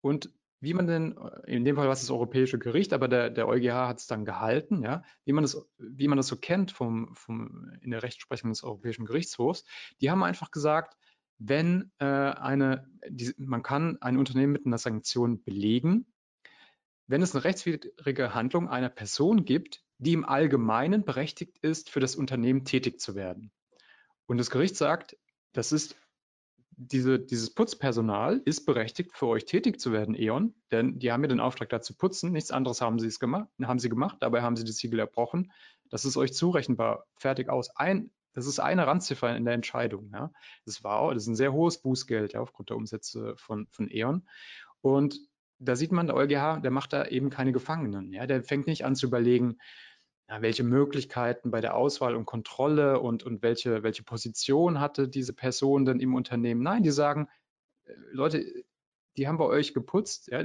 [0.00, 3.46] und wie man denn, in dem Fall war es das Europäische Gericht, aber der, der
[3.46, 7.14] EuGH hat es dann gehalten, ja, wie man das, wie man das so kennt vom,
[7.14, 9.64] vom, in der Rechtsprechung des Europäischen Gerichtshofs,
[10.00, 10.96] die haben einfach gesagt,
[11.38, 16.12] wenn äh, eine, die, man kann ein Unternehmen mit einer Sanktion belegen,
[17.06, 22.16] wenn es eine rechtswidrige Handlung einer Person gibt, die im Allgemeinen berechtigt ist, für das
[22.16, 23.50] Unternehmen tätig zu werden.
[24.26, 25.16] Und das Gericht sagt,
[25.52, 25.96] das ist
[26.78, 31.28] diese, dieses Putzpersonal ist berechtigt, für euch tätig zu werden, E.ON, denn die haben ja
[31.28, 32.32] den Auftrag da zu putzen.
[32.32, 35.52] Nichts anderes haben sie, es gemacht, haben sie gemacht, dabei haben sie das Siegel erbrochen.
[35.88, 37.74] Das ist euch zurechenbar, fertig aus.
[37.76, 40.10] Ein, das ist eine Randziffer in der Entscheidung.
[40.12, 40.30] Ja.
[40.66, 44.28] Das war das ist ein sehr hohes Bußgeld ja, aufgrund der Umsätze von, von E.ON.
[44.82, 45.18] Und
[45.58, 48.12] da sieht man, der EuGH, der macht da eben keine Gefangenen.
[48.12, 48.26] Ja.
[48.26, 49.58] Der fängt nicht an zu überlegen,
[50.28, 55.32] ja, welche Möglichkeiten bei der Auswahl und Kontrolle und, und welche, welche Position hatte diese
[55.32, 56.62] Person denn im Unternehmen.
[56.62, 57.28] Nein, die sagen,
[57.84, 58.44] äh, Leute,
[59.16, 60.28] die haben bei euch geputzt.
[60.28, 60.42] Ja,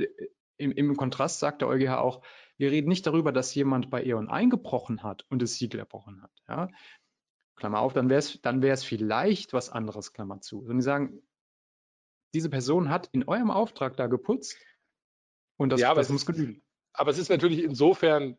[0.57, 2.21] im, Im Kontrast sagt der EuGH auch,
[2.57, 6.31] wir reden nicht darüber, dass jemand bei E.ON eingebrochen hat und das Siegel erbrochen hat.
[6.47, 6.69] Ja.
[7.55, 10.59] Klammer auf, dann wäre es dann vielleicht was anderes, Klammer zu.
[10.59, 11.21] Sondern die sagen,
[12.33, 14.57] diese Person hat in eurem Auftrag da geputzt
[15.57, 16.61] und das, ja, das muss genügen.
[16.93, 18.37] Aber es ist natürlich insofern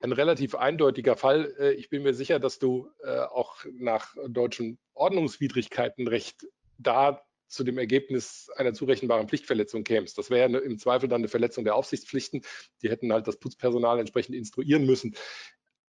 [0.00, 1.54] ein relativ eindeutiger Fall.
[1.58, 6.46] Äh, ich bin mir sicher, dass du äh, auch nach deutschem Ordnungswidrigkeitenrecht
[6.78, 10.16] da zu dem Ergebnis einer zurechenbaren Pflichtverletzung kämst.
[10.16, 12.42] Das wäre im Zweifel dann eine Verletzung der Aufsichtspflichten.
[12.80, 15.14] Die hätten halt das Putzpersonal entsprechend instruieren müssen.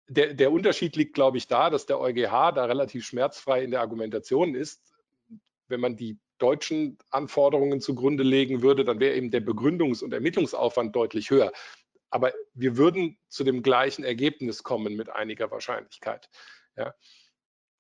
[0.08, 3.82] Der, der Unterschied liegt, glaube ich, da, dass der EuGH da relativ schmerzfrei in der
[3.82, 4.82] Argumentation ist.
[5.68, 10.96] Wenn man die deutschen Anforderungen zugrunde legen würde, dann wäre eben der Begründungs- und Ermittlungsaufwand
[10.96, 11.52] deutlich höher.
[12.10, 16.30] Aber wir würden zu dem gleichen Ergebnis kommen mit einiger Wahrscheinlichkeit.
[16.76, 16.94] Ja.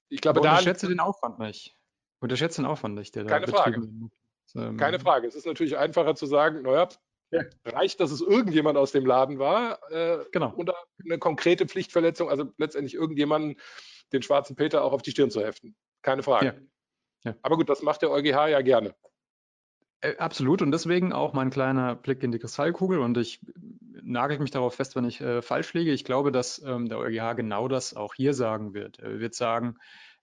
[0.10, 0.52] Ich glaube, da.
[0.52, 1.76] Unterschätze den Aufwand nicht.
[2.20, 3.90] Unterschätze den Aufwand nicht, der keine da Frage.
[4.56, 5.28] Ähm, keine Frage.
[5.28, 6.90] Es ist natürlich einfacher zu sagen, naja,
[7.32, 7.44] ja.
[7.66, 10.54] reicht, dass es irgendjemand aus dem Laden war äh, genau.
[10.56, 10.72] und
[11.04, 13.60] eine konkrete Pflichtverletzung, also letztendlich irgendjemanden
[14.12, 15.76] den schwarzen Peter auch auf die Stirn zu heften.
[16.02, 16.46] Keine Frage.
[16.46, 16.54] Ja.
[17.24, 17.36] Ja.
[17.42, 18.96] Aber gut, das macht der EuGH ja gerne.
[20.02, 23.42] Äh, absolut und deswegen auch mein kleiner Blick in die Kristallkugel und ich
[24.02, 25.92] nagel mich darauf fest, wenn ich äh, falsch liege.
[25.92, 29.00] Ich glaube, dass ähm, der EuGH genau das auch hier sagen wird.
[29.00, 29.78] Er wird sagen,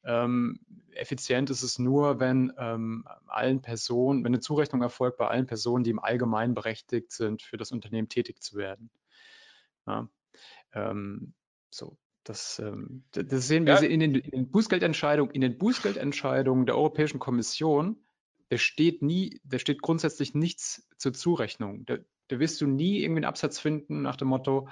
[0.04, 0.60] ähm,
[0.92, 5.84] effizient ist es nur, wenn ähm, allen Personen, wenn eine Zurechnung erfolgt bei allen Personen,
[5.84, 8.90] die im Allgemeinen berechtigt sind, für das Unternehmen tätig zu werden.
[9.86, 10.08] Ja,
[10.72, 11.34] ähm,
[11.70, 13.80] so, das, ähm, das sehen wir ja.
[13.80, 17.96] in den, in den Bußgeldentscheidungen, in den Bußgeldentscheidungen der Europäischen Kommission
[18.48, 21.84] da steht nie, da steht grundsätzlich nichts zur Zurechnung.
[21.86, 24.68] Da, da wirst du nie irgendwie einen Absatz finden nach dem Motto,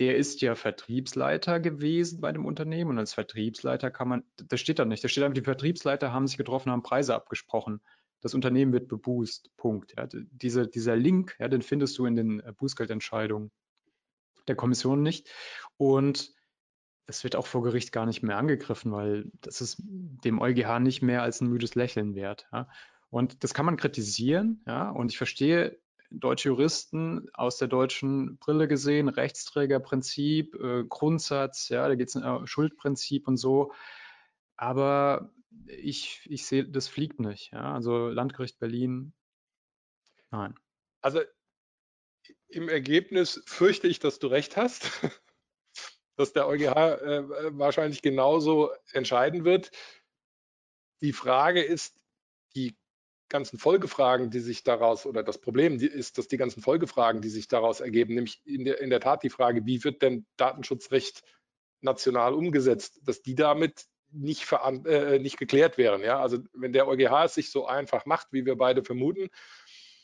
[0.00, 4.78] der ist ja Vertriebsleiter gewesen bei dem Unternehmen und als Vertriebsleiter kann man, das steht
[4.78, 5.04] da nicht.
[5.04, 7.80] Da steht einfach, die Vertriebsleiter haben sich getroffen, haben Preise abgesprochen.
[8.22, 9.50] das Unternehmen wird beboost.
[9.56, 9.94] Punkt.
[9.96, 13.50] Ja, diese, dieser Link, ja, den findest du in den äh, Bußgeldentscheidungen
[14.48, 15.30] der Kommission nicht.
[15.76, 16.32] Und
[17.10, 21.02] es wird auch vor Gericht gar nicht mehr angegriffen, weil das ist dem EuGH nicht
[21.02, 22.48] mehr als ein müdes Lächeln wert.
[22.52, 22.68] Ja.
[23.10, 25.78] Und das kann man kritisieren, ja, und ich verstehe
[26.10, 32.22] deutsche Juristen aus der deutschen Brille gesehen, Rechtsträgerprinzip, äh, Grundsatz, ja, da geht es um
[32.22, 33.72] äh, Schuldprinzip und so.
[34.56, 35.32] Aber
[35.66, 37.52] ich, ich sehe, das fliegt nicht.
[37.52, 37.74] Ja?
[37.74, 39.12] Also Landgericht Berlin,
[40.30, 40.54] nein.
[41.00, 41.20] Also
[42.48, 44.90] im Ergebnis fürchte ich, dass du recht hast,
[46.20, 49.70] dass der EuGH äh, wahrscheinlich genauso entscheiden wird.
[51.00, 51.96] Die Frage ist,
[52.54, 52.76] die
[53.30, 57.48] ganzen Folgefragen, die sich daraus, oder das Problem ist, dass die ganzen Folgefragen, die sich
[57.48, 61.22] daraus ergeben, nämlich in der, in der Tat die Frage, wie wird denn Datenschutzrecht
[61.80, 64.46] national umgesetzt, dass die damit nicht,
[64.84, 66.02] äh, nicht geklärt wären.
[66.02, 66.20] Ja?
[66.20, 69.30] Also wenn der EuGH es sich so einfach macht, wie wir beide vermuten,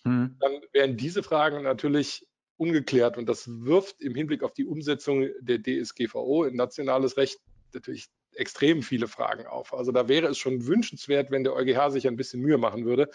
[0.05, 0.37] hm.
[0.39, 2.27] dann wären diese Fragen natürlich
[2.57, 7.39] ungeklärt und das wirft im Hinblick auf die Umsetzung der DSGVO in nationales Recht
[7.73, 9.75] natürlich extrem viele Fragen auf.
[9.75, 13.11] Also da wäre es schon wünschenswert, wenn der EuGH sich ein bisschen Mühe machen würde,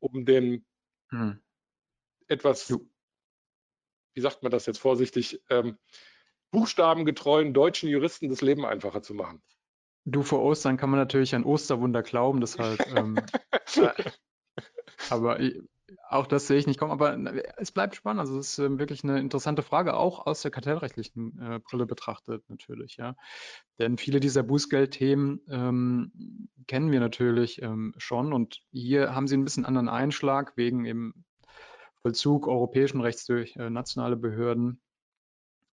[0.00, 0.64] um den
[1.10, 1.40] hm.
[2.28, 2.76] etwas,
[4.14, 5.78] wie sagt man das jetzt vorsichtig, ähm,
[6.50, 9.42] buchstabengetreuen deutschen Juristen das Leben einfacher zu machen.
[10.04, 12.78] Du vor Ostern kann man natürlich an Osterwunder glauben, deshalb.
[12.94, 13.18] ähm,
[15.10, 15.40] aber
[16.08, 16.92] auch das sehe ich nicht kommen.
[16.92, 17.16] Aber
[17.56, 18.20] es bleibt spannend.
[18.20, 22.42] Also es ist ähm, wirklich eine interessante Frage, auch aus der kartellrechtlichen äh, Brille betrachtet
[22.48, 22.96] natürlich.
[22.96, 23.16] Ja,
[23.78, 29.44] denn viele dieser Bußgeldthemen ähm, kennen wir natürlich ähm, schon und hier haben sie ein
[29.44, 31.24] bisschen anderen Einschlag wegen eben
[32.02, 34.80] Vollzug europäischen Rechts durch äh, nationale Behörden.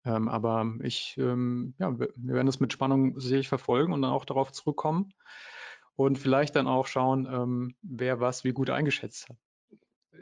[0.05, 4.25] Ähm, aber ich, ähm, ja, wir werden das mit Spannung sicherlich verfolgen und dann auch
[4.25, 5.13] darauf zurückkommen
[5.97, 9.37] und vielleicht dann auch schauen, ähm, wer was wie gut eingeschätzt hat.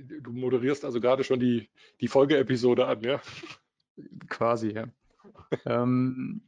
[0.01, 1.69] Du moderierst also gerade schon die,
[2.01, 3.21] die Folgeepisode an, ja?
[4.29, 4.87] Quasi, ja.
[5.67, 6.43] ähm,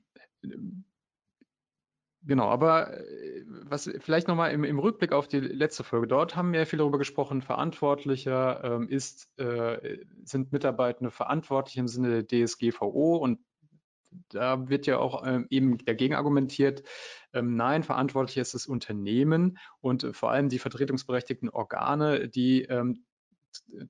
[2.22, 6.52] Genau, aber äh, was vielleicht nochmal im, im Rückblick auf die letzte Folge, dort haben
[6.52, 13.16] wir viel darüber gesprochen, Verantwortlicher ähm, ist, äh, sind Mitarbeitende verantwortlich im Sinne der DSGVO
[13.16, 13.40] und
[14.28, 16.82] da wird ja auch ähm, eben dagegen argumentiert,
[17.32, 23.04] ähm, nein, verantwortlich ist das Unternehmen und äh, vor allem die vertretungsberechtigten Organe, die ähm,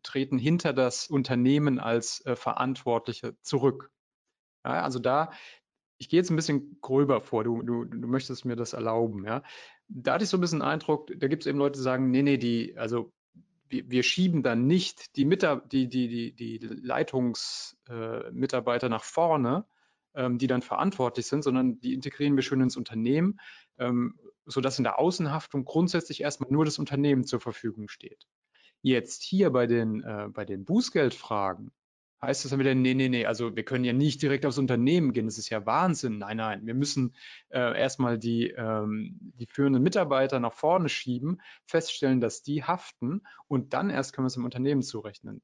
[0.03, 3.91] treten hinter das Unternehmen als äh, Verantwortliche zurück.
[4.65, 5.31] Ja, also da
[6.01, 9.43] ich gehe jetzt ein bisschen gröber vor, du, du, du möchtest mir das erlauben, ja.
[9.89, 12.11] Da hatte ich so ein bisschen den Eindruck, da gibt es eben Leute, die sagen,
[12.11, 13.13] nee, nee, die, also
[13.69, 19.67] wir, wir schieben dann nicht die, Mitab die, die, die, die Leitungsmitarbeiter äh, nach vorne,
[20.15, 23.39] ähm, die dann verantwortlich sind, sondern die integrieren wir schön ins Unternehmen,
[23.79, 28.27] ähm, sodass in der Außenhaftung grundsätzlich erstmal nur das Unternehmen zur Verfügung steht.
[28.83, 31.71] Jetzt hier bei den, äh, bei den Bußgeldfragen
[32.23, 35.13] heißt das dann wieder, nee, nee, nee, also wir können ja nicht direkt aufs Unternehmen
[35.13, 36.19] gehen, das ist ja Wahnsinn.
[36.19, 37.15] Nein, nein, wir müssen
[37.49, 43.73] äh, erstmal die, ähm, die führenden Mitarbeiter nach vorne schieben, feststellen, dass die haften und
[43.73, 45.41] dann erst können wir es im Unternehmen zurechnen.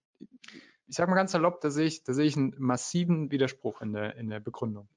[0.88, 4.16] Ich sage mal ganz salopp, da sehe ich, da ich einen massiven Widerspruch in der,
[4.16, 4.88] in der Begründung.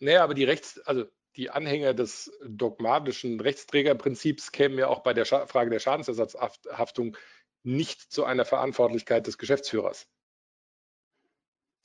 [0.00, 5.24] Naja, aber die Rechts, also die Anhänger des dogmatischen Rechtsträgerprinzips kämen ja auch bei der
[5.24, 7.16] Scha Frage der Schadensersatzhaftung
[7.62, 10.06] nicht zu einer Verantwortlichkeit des Geschäftsführers.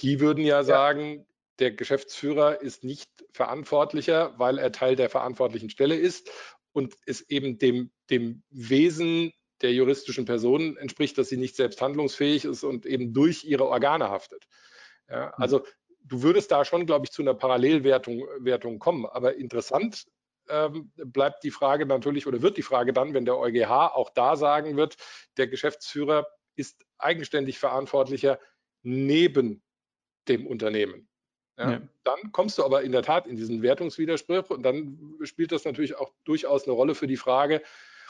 [0.02, 1.28] Die würden ja, ja sagen,
[1.60, 6.30] der Geschäftsführer ist nicht verantwortlicher, weil er Teil der verantwortlichen Stelle ist
[6.72, 12.46] und es eben dem, dem Wesen der juristischen Person entspricht, dass sie nicht selbst handlungsfähig
[12.46, 14.46] ist und eben durch ihre Organe haftet.
[15.10, 15.44] Ja, hm.
[15.44, 15.66] also
[16.04, 19.06] du würdest da schon, glaube ich, zu einer Parallelwertung Wertung kommen.
[19.06, 20.06] Aber interessant
[20.50, 24.36] ähm, bleibt die Frage natürlich oder wird die Frage dann, wenn der EuGH auch da
[24.36, 24.98] sagen wird,
[25.38, 28.40] der Geschäftsführer ist eigenständig verantwortlicher
[28.84, 29.64] neben
[30.28, 31.08] dem Unternehmen.
[31.58, 31.82] Ja, ja.
[32.04, 35.96] Dann kommst du aber in der Tat in diesen Wertungswiderspruch und dann spielt das natürlich
[35.96, 37.62] auch durchaus eine Rolle für die Frage,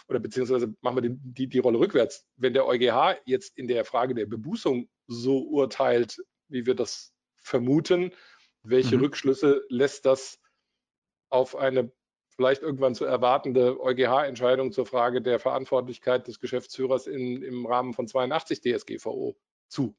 [0.10, 2.26] oder beziehungsweise machen wir die, die, die Rolle rückwärts.
[2.38, 8.14] Wenn der EuGH jetzt in der Frage der Bebußung so urteilt, wie wir das vermuten,
[8.64, 9.04] welche mhm.
[9.04, 10.40] Rückschlüsse lässt das
[11.30, 11.92] auf eine
[12.38, 18.08] vielleicht irgendwann zu erwartende EuGH-Entscheidung zur Frage der Verantwortlichkeit des Geschäftsführers in, im Rahmen von
[18.08, 19.36] 82 DSGVO
[19.68, 19.98] zu?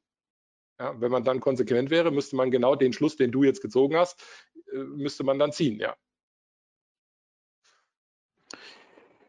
[0.79, 3.97] Ja, wenn man dann konsequent wäre, müsste man genau den Schluss, den du jetzt gezogen
[3.97, 4.23] hast,
[4.71, 5.95] äh, müsste man dann ziehen, ja.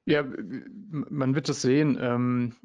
[0.07, 2.57] Ja, man wird es sehen.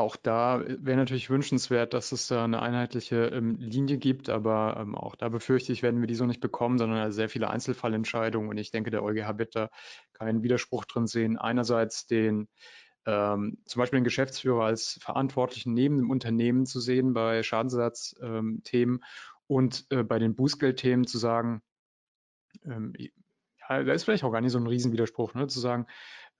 [0.00, 4.94] Auch da wäre natürlich wünschenswert, dass es da eine einheitliche ähm, Linie gibt, aber ähm,
[4.94, 8.48] auch da befürchte ich, werden wir die so nicht bekommen, sondern sehr viele Einzelfallentscheidungen.
[8.48, 9.70] Und ich denke, der EuGH wird da
[10.12, 11.38] keinen Widerspruch drin sehen.
[11.38, 12.48] Einerseits den
[13.06, 19.04] ähm, zum Beispiel den Geschäftsführer als Verantwortlichen neben dem Unternehmen zu sehen bei Schadensersatzthemen ähm,
[19.46, 21.62] und äh, bei den Bußgeldthemen zu sagen,
[22.64, 25.86] ähm, ja, da ist vielleicht auch gar nicht so ein Riesenwiderspruch, ne, zu sagen,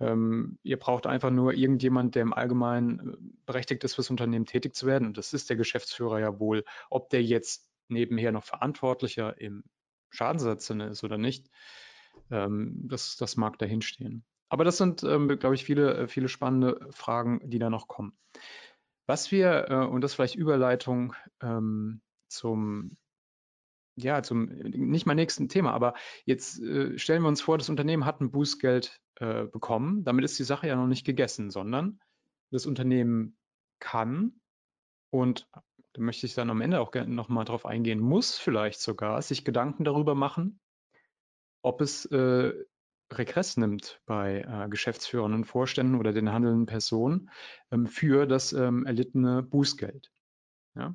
[0.01, 4.75] ähm, ihr braucht einfach nur irgendjemand, der im Allgemeinen äh, berechtigt ist, fürs Unternehmen tätig
[4.75, 5.07] zu werden.
[5.07, 6.65] Und das ist der Geschäftsführer ja wohl.
[6.89, 9.65] Ob der jetzt nebenher noch Verantwortlicher im
[10.11, 11.51] Schadensersatzsinne ist oder nicht,
[12.31, 14.25] ähm, das, das mag dahinstehen.
[14.49, 18.17] Aber das sind, ähm, glaube ich, viele, äh, viele spannende Fragen, die da noch kommen.
[19.07, 22.97] Was wir, äh, und das vielleicht Überleitung ähm, zum
[24.05, 28.05] ja, zum nicht mal nächsten Thema, aber jetzt äh, stellen wir uns vor, das Unternehmen
[28.05, 30.05] hat ein Bußgeld äh, bekommen.
[30.05, 32.01] Damit ist die Sache ja noch nicht gegessen, sondern
[32.51, 33.37] das Unternehmen
[33.79, 34.41] kann
[35.11, 35.49] und
[35.93, 39.45] da möchte ich dann am Ende auch gerne nochmal drauf eingehen, muss vielleicht sogar sich
[39.45, 40.61] Gedanken darüber machen,
[41.63, 42.53] ob es äh,
[43.13, 47.31] Regress nimmt bei äh, Geschäftsführern und Vorständen oder den handelnden Personen
[47.73, 50.13] ähm, für das ähm, erlittene Bußgeld.
[50.77, 50.95] Ja?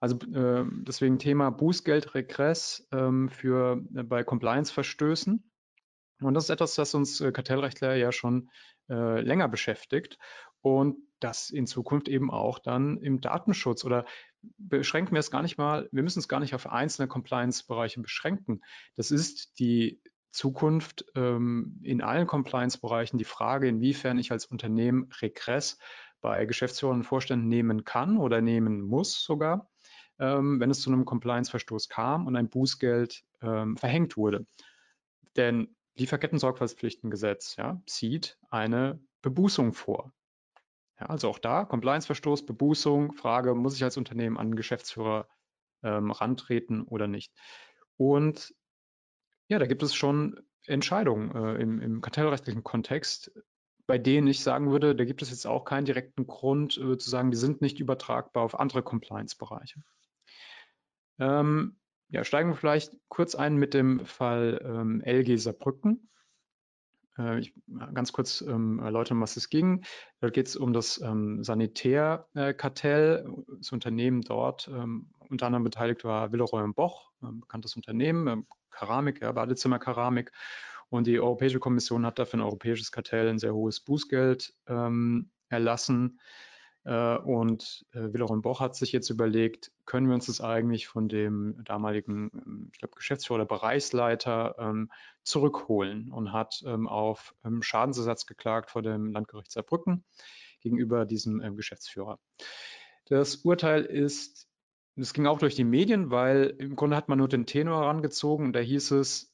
[0.00, 5.44] Also äh, deswegen Thema Bußgeld, Regress ähm, für äh, bei Compliance-Verstößen.
[6.22, 8.50] Und das ist etwas, das uns äh, Kartellrechtler ja schon
[8.88, 10.18] äh, länger beschäftigt
[10.62, 14.06] und das in Zukunft eben auch dann im Datenschutz oder
[14.56, 18.62] beschränken wir es gar nicht mal, wir müssen es gar nicht auf einzelne Compliance-Bereiche beschränken.
[18.96, 25.78] Das ist die Zukunft ähm, in allen Compliance-Bereichen die Frage, inwiefern ich als Unternehmen Regress
[26.20, 29.68] bei Geschäftsführern und Vorständen nehmen kann oder nehmen muss sogar
[30.20, 34.46] ähm, wenn es zu einem Compliance-Verstoß kam und ein Bußgeld ähm, verhängt wurde.
[35.36, 40.12] Denn Lieferketten-Sorgfaltspflichtengesetz ja, sieht eine Bebußung vor.
[41.00, 45.26] Ja, also auch da, Compliance-Verstoß, Bebußung, Frage, muss ich als Unternehmen an den Geschäftsführer
[45.82, 47.32] ähm, rantreten oder nicht?
[47.96, 48.54] Und
[49.48, 53.32] ja, da gibt es schon Entscheidungen äh, im, im, kartellrechtlichen Kontext,
[53.86, 57.08] bei denen ich sagen würde, da gibt es jetzt auch keinen direkten Grund äh, zu
[57.10, 59.82] sagen, die sind nicht übertragbar auf andere Compliance-Bereiche.
[61.20, 61.76] Ähm,
[62.08, 66.10] ja, steigen wir vielleicht kurz ein mit dem Fall ähm, LG Saarbrücken.
[67.18, 67.54] Äh, ich
[67.94, 69.84] ganz kurz ähm, erläutern, was es ging.
[70.20, 73.28] Da geht es um das ähm, Sanitärkartell.
[73.58, 79.20] Das Unternehmen dort, ähm, unter anderem beteiligt war Villeroy Boch, ein bekanntes Unternehmen, ähm, Keramik,
[79.20, 80.32] ja, Badezimmerkeramik.
[80.88, 86.18] Und die Europäische Kommission hat dafür ein europäisches Kartell ein sehr hohes Bußgeld ähm, erlassen.
[86.90, 91.08] Äh, und äh, Willeron Boch hat sich jetzt überlegt, können wir uns das eigentlich von
[91.08, 94.90] dem damaligen, ähm, ich glaube, Geschäftsführer oder Bereichsleiter ähm,
[95.22, 100.04] zurückholen und hat ähm, auf Schadensersatz geklagt vor dem Landgericht Saarbrücken
[100.62, 102.18] gegenüber diesem Geschäftsführer.
[103.06, 104.48] Das Urteil ist,
[104.96, 108.46] es ging auch durch die Medien, weil im Grunde hat man nur den Tenor herangezogen
[108.46, 109.32] und da hieß es,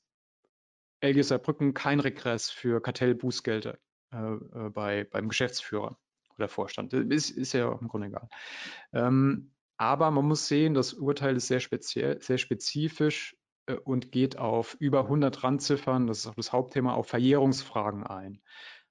[1.01, 3.79] LG Saarbrücken kein Regress für Kartellbußgelder
[4.11, 5.97] äh, bei, beim Geschäftsführer
[6.38, 6.92] oder Vorstand.
[6.92, 8.29] Ist, ist ja im Grunde egal.
[8.92, 14.38] Ähm, aber man muss sehen, das Urteil ist sehr speziell, sehr spezifisch äh, und geht
[14.38, 18.40] auf über 100 Randziffern, das ist auch das Hauptthema, auf Verjährungsfragen ein.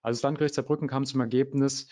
[0.02, 1.88] Also das Landgericht Saarbrücken kam zum Ergebnis,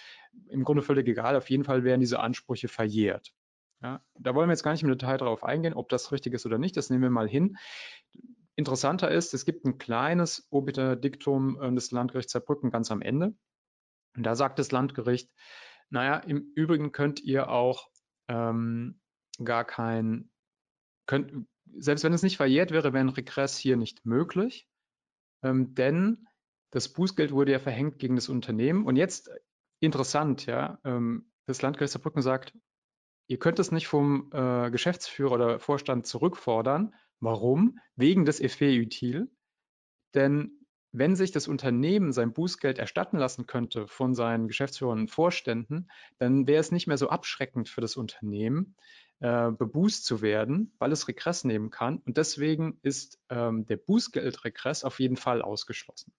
[0.50, 3.34] im Grunde völlig egal, auf jeden Fall werden diese Ansprüche verjährt.
[3.82, 6.46] Ja, da wollen wir jetzt gar nicht im Detail darauf eingehen, ob das richtig ist
[6.46, 7.58] oder nicht, das nehmen wir mal hin.
[8.56, 13.34] Interessanter ist, es gibt ein kleines Obiter-Diktum äh, des Landgerichts Saarbrücken ganz am Ende.
[14.16, 15.32] Und da sagt das Landgericht,
[15.90, 17.90] naja, im Übrigen könnt ihr auch
[18.28, 19.02] ähm,
[19.44, 20.32] gar kein,
[21.06, 21.48] könnt,
[21.78, 24.68] selbst wenn es nicht verjährt wäre, wäre ein Regress hier nicht möglich,
[25.44, 26.28] ähm, denn
[26.72, 28.86] das Bußgeld wurde ja verhängt gegen das Unternehmen.
[28.86, 29.30] Und jetzt
[29.80, 32.54] interessant, ja, ähm, das Landgericht Saarbrücken sagt,
[33.28, 36.96] ihr könnt es nicht vom äh, Geschäftsführer oder Vorstand zurückfordern.
[37.20, 37.80] Warum?
[37.96, 39.30] Wegen des Effet util.
[40.16, 40.63] Denn
[40.94, 46.48] wenn sich das Unternehmen sein Bußgeld erstatten lassen könnte von seinen Geschäftsführern und Vorständen, dann
[46.48, 48.76] wäre es nicht mehr so abschreckend für das Unternehmen,
[49.20, 51.98] äh, bebußt zu werden, weil es Regress nehmen kann.
[52.06, 56.14] Und deswegen ist ähm, der Bußgeldregress auf jeden Fall ausgeschlossen.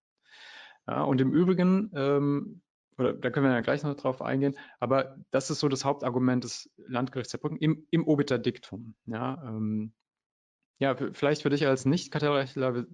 [0.89, 2.61] Ja, und im Übrigen, ähm,
[2.99, 6.43] oder da können wir ja gleich noch drauf eingehen, aber das ist so das Hauptargument
[6.43, 8.97] des Landgerichts Saarbrücken im, im Obiter Diktum.
[9.07, 9.93] Ja, ähm,
[10.81, 12.87] ja, vielleicht für dich als Nicht-Kartellrechtler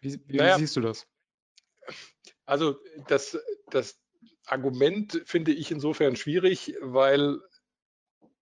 [0.00, 1.06] wie, wie naja, siehst du das?
[2.46, 2.78] Also
[3.08, 3.38] das,
[3.70, 4.00] das
[4.46, 7.38] Argument finde ich insofern schwierig, weil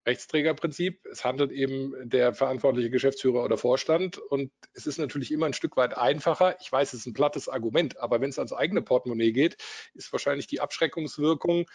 [0.07, 5.53] Rechtsträgerprinzip, es handelt eben der verantwortliche Geschäftsführer oder Vorstand und es ist natürlich immer ein
[5.53, 6.55] Stück weit einfacher.
[6.61, 9.57] Ich weiß, es ist ein plattes Argument, aber wenn es ans eigene Portemonnaie geht,
[9.93, 11.65] ist wahrscheinlich die Abschreckungswirkung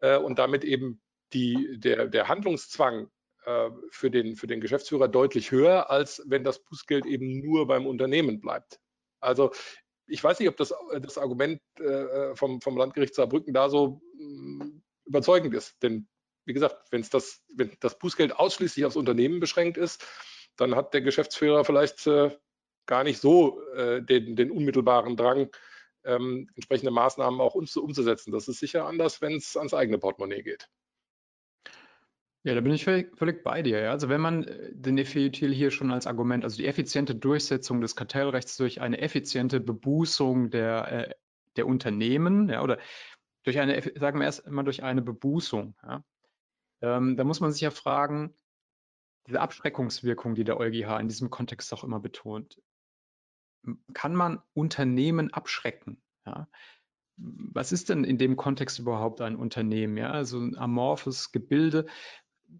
[0.00, 1.02] äh, und damit eben
[1.32, 3.10] die, der, der Handlungszwang
[3.44, 8.40] für, den, für den Geschäftsführer deutlich höher, als wenn das Bußgeld eben nur beim Unternehmen
[8.40, 8.78] bleibt.
[9.20, 9.50] Also
[10.06, 14.82] ich weiß nicht, ob das, das Argument äh, vom, vom Landgericht Saarbrücken da so mm,
[15.06, 15.82] überzeugend ist.
[15.82, 16.08] Denn
[16.44, 20.04] wie gesagt, wenn das, wenn das Bußgeld ausschließlich aufs Unternehmen beschränkt ist,
[20.56, 22.36] dann hat der Geschäftsführer vielleicht äh,
[22.86, 25.50] gar nicht so äh, den, den, unmittelbaren Drang,
[26.04, 28.32] ähm, entsprechende Maßnahmen auch um, umzusetzen.
[28.32, 30.68] Das ist sicher anders, wenn es ans eigene Portemonnaie geht.
[32.44, 33.80] Ja, da bin ich völlig, völlig bei dir.
[33.80, 33.90] Ja.
[33.90, 37.94] Also wenn man äh, den Effiutil hier schon als Argument, also die effiziente Durchsetzung des
[37.94, 41.14] Kartellrechts durch eine effiziente Bebußung der, äh,
[41.56, 42.78] der Unternehmen, ja, oder
[43.44, 46.04] durch eine, sagen wir erst mal durch eine Bebußung, ja,
[46.82, 48.34] ähm, da muss man sich ja fragen,
[49.28, 52.60] diese Abschreckungswirkung, die der EuGH in diesem Kontext auch immer betont,
[53.94, 56.02] kann man Unternehmen abschrecken?
[56.26, 56.48] Ja?
[57.16, 59.96] Was ist denn in dem Kontext überhaupt ein Unternehmen?
[59.96, 61.86] Ja, also ein amorphes Gebilde,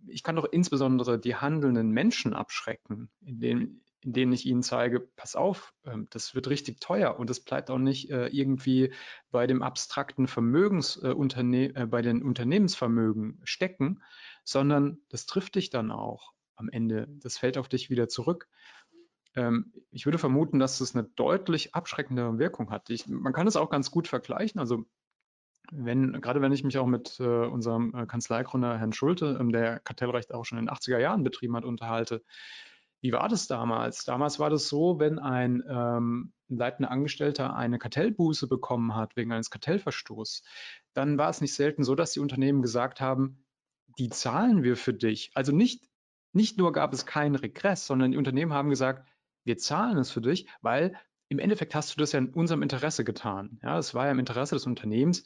[0.07, 5.73] ich kann doch insbesondere die handelnden Menschen abschrecken, indem, indem ich ihnen zeige, pass auf,
[5.85, 8.93] ähm, das wird richtig teuer und es bleibt auch nicht äh, irgendwie
[9.31, 14.03] bei dem abstrakten Vermögensunterne äh, bei den Unternehmensvermögen stecken,
[14.45, 17.09] sondern das trifft dich dann auch am Ende.
[17.09, 18.49] Das fällt auf dich wieder zurück.
[19.35, 22.91] Ähm, ich würde vermuten, dass es eine deutlich abschreckende Wirkung hat.
[22.91, 24.61] Ich, man kann es auch ganz gut vergleichen.
[24.61, 24.85] Also
[25.71, 29.81] wenn, gerade wenn ich mich auch mit äh, unserem äh, Kanzleigründer Herrn Schulte, ähm, der
[29.81, 32.23] Kartellrecht auch schon in den 80er Jahren betrieben hat, unterhalte.
[33.01, 34.05] Wie war das damals?
[34.05, 39.51] Damals war das so, wenn ein ähm, leitender Angestellter eine Kartellbuße bekommen hat wegen eines
[39.51, 40.43] Kartellverstoßes,
[40.95, 43.45] dann war es nicht selten so, dass die Unternehmen gesagt haben,
[43.99, 45.33] die zahlen wir für dich.
[45.35, 45.89] Also nicht,
[46.33, 49.09] nicht nur gab es keinen Regress, sondern die Unternehmen haben gesagt,
[49.45, 50.97] wir zahlen es für dich, weil
[51.29, 53.59] im Endeffekt hast du das ja in unserem Interesse getan.
[53.63, 55.25] Ja, es war ja im Interesse des Unternehmens,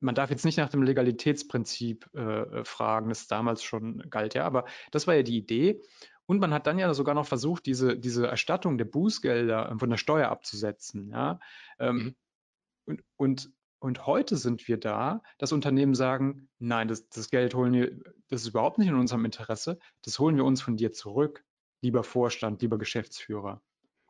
[0.00, 4.44] man darf jetzt nicht nach dem Legalitätsprinzip äh, äh, fragen, das damals schon galt, ja,
[4.44, 5.82] aber das war ja die Idee.
[6.26, 9.96] Und man hat dann ja sogar noch versucht, diese, diese Erstattung der Bußgelder von der
[9.96, 11.38] Steuer abzusetzen, ja.
[11.78, 12.14] Ähm, mhm.
[12.84, 17.72] und, und, und heute sind wir da, dass Unternehmen sagen, nein, das, das Geld holen
[17.72, 17.96] wir,
[18.28, 21.44] das ist überhaupt nicht in unserem Interesse, das holen wir uns von dir zurück,
[21.80, 23.62] lieber Vorstand, lieber Geschäftsführer.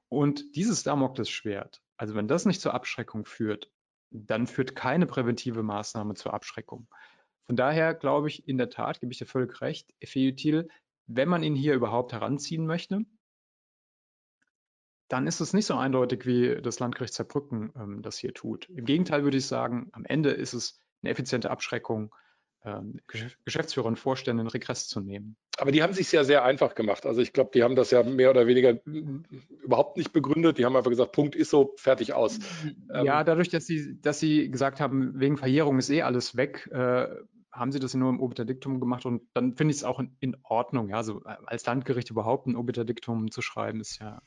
[0.08, 3.70] Und dieses Damoklesschwert, also wenn das nicht zur Abschreckung führt,
[4.16, 6.88] dann führt keine präventive Maßnahme zur Abschreckung.
[7.46, 10.68] Von daher glaube ich, in der Tat, gebe ich dir völlig recht, Efeutil,
[11.06, 13.04] wenn man ihn hier überhaupt heranziehen möchte,
[15.08, 18.68] dann ist es nicht so eindeutig, wie das Landgericht Saarbrücken ähm, das hier tut.
[18.70, 22.12] Im Gegenteil würde ich sagen, am Ende ist es eine effiziente Abschreckung
[22.66, 23.00] ähm,
[23.44, 25.36] Geschäftsführer und Vorstände in Regress zu nehmen.
[25.56, 27.06] Aber die haben sich ja sehr einfach gemacht.
[27.06, 30.58] Also ich glaube, die haben das ja mehr oder weniger überhaupt nicht begründet.
[30.58, 32.40] Die haben einfach gesagt, Punkt ist so, fertig aus.
[32.92, 36.68] Ja, ähm, dadurch, dass sie, dass sie gesagt haben, wegen Verjährung ist eh alles weg,
[36.72, 37.06] äh,
[37.52, 40.36] haben sie das nur im Obiterdiktum gemacht und dann finde ich es auch in, in,
[40.42, 40.90] Ordnung.
[40.90, 44.20] Ja, also äh, als Landgericht überhaupt ein Obiterdiktum zu schreiben, ist ja.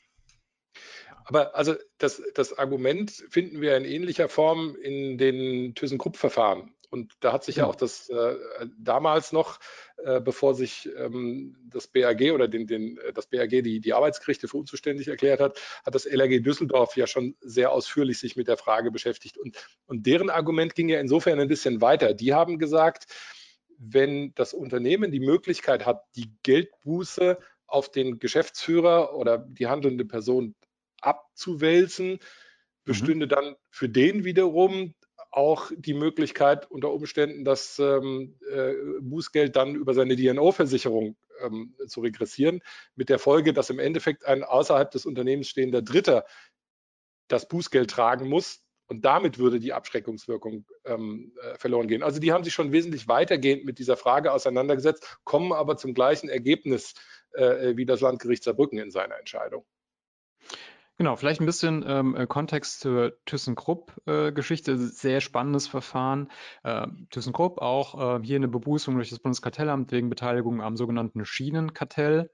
[1.26, 6.72] Aber also das, das Argument finden wir in ähnlicher Form in den ThyssenKrupp-Verfahren.
[6.90, 8.36] Und da hat sich ja, auch das äh,
[8.78, 9.60] damals noch,
[10.04, 14.48] äh, bevor sich ähm, das BAG oder den, den, äh, das BAG die, die Arbeitsgerichte
[14.48, 18.58] für unzuständig erklärt hat, hat das LRG Düsseldorf ja schon sehr ausführlich sich mit der
[18.58, 19.38] Frage beschäftigt.
[19.38, 22.14] Und, und deren Argument ging ja insofern ein bisschen weiter.
[22.14, 23.06] Die haben gesagt,
[23.78, 27.38] wenn das Unternehmen die Möglichkeit hat, die Geldbuße
[27.68, 30.56] auf den Geschäftsführer oder die handelnde Person
[31.02, 32.20] abzuwälzen, mhm.
[32.84, 33.30] bestünde mhm.
[33.30, 34.96] dann für den wiederum
[35.32, 42.02] auch die Möglichkeit unter Umständen, das ähm, äh, Bußgeld dann über seine DNO-Versicherung ähm, zu
[42.02, 42.62] regressieren,
[42.96, 46.26] mit der Folge, dass im Endeffekt ein außerhalb des Unternehmens stehender Dritter
[47.28, 48.64] das Bußgeld tragen muss.
[48.88, 52.02] Und damit würde die Abschreckungswirkung ähm, äh, verloren gehen.
[52.02, 56.28] Also die haben sich schon wesentlich weitergehend mit dieser Frage auseinandergesetzt, kommen aber zum gleichen
[56.28, 56.96] Ergebnis
[57.34, 59.64] äh, wie das Landgericht Saarbrücken in seiner Entscheidung.
[61.00, 64.74] Genau, vielleicht ein bisschen ähm, äh, Kontext zur ThyssenKrupp-Geschichte.
[64.74, 66.30] Äh, Sehr spannendes Verfahren.
[66.64, 72.30] Äh, ThyssenKrupp auch äh, hier eine Bebußung durch das Bundeskartellamt wegen Beteiligung am sogenannten Schienenkartell.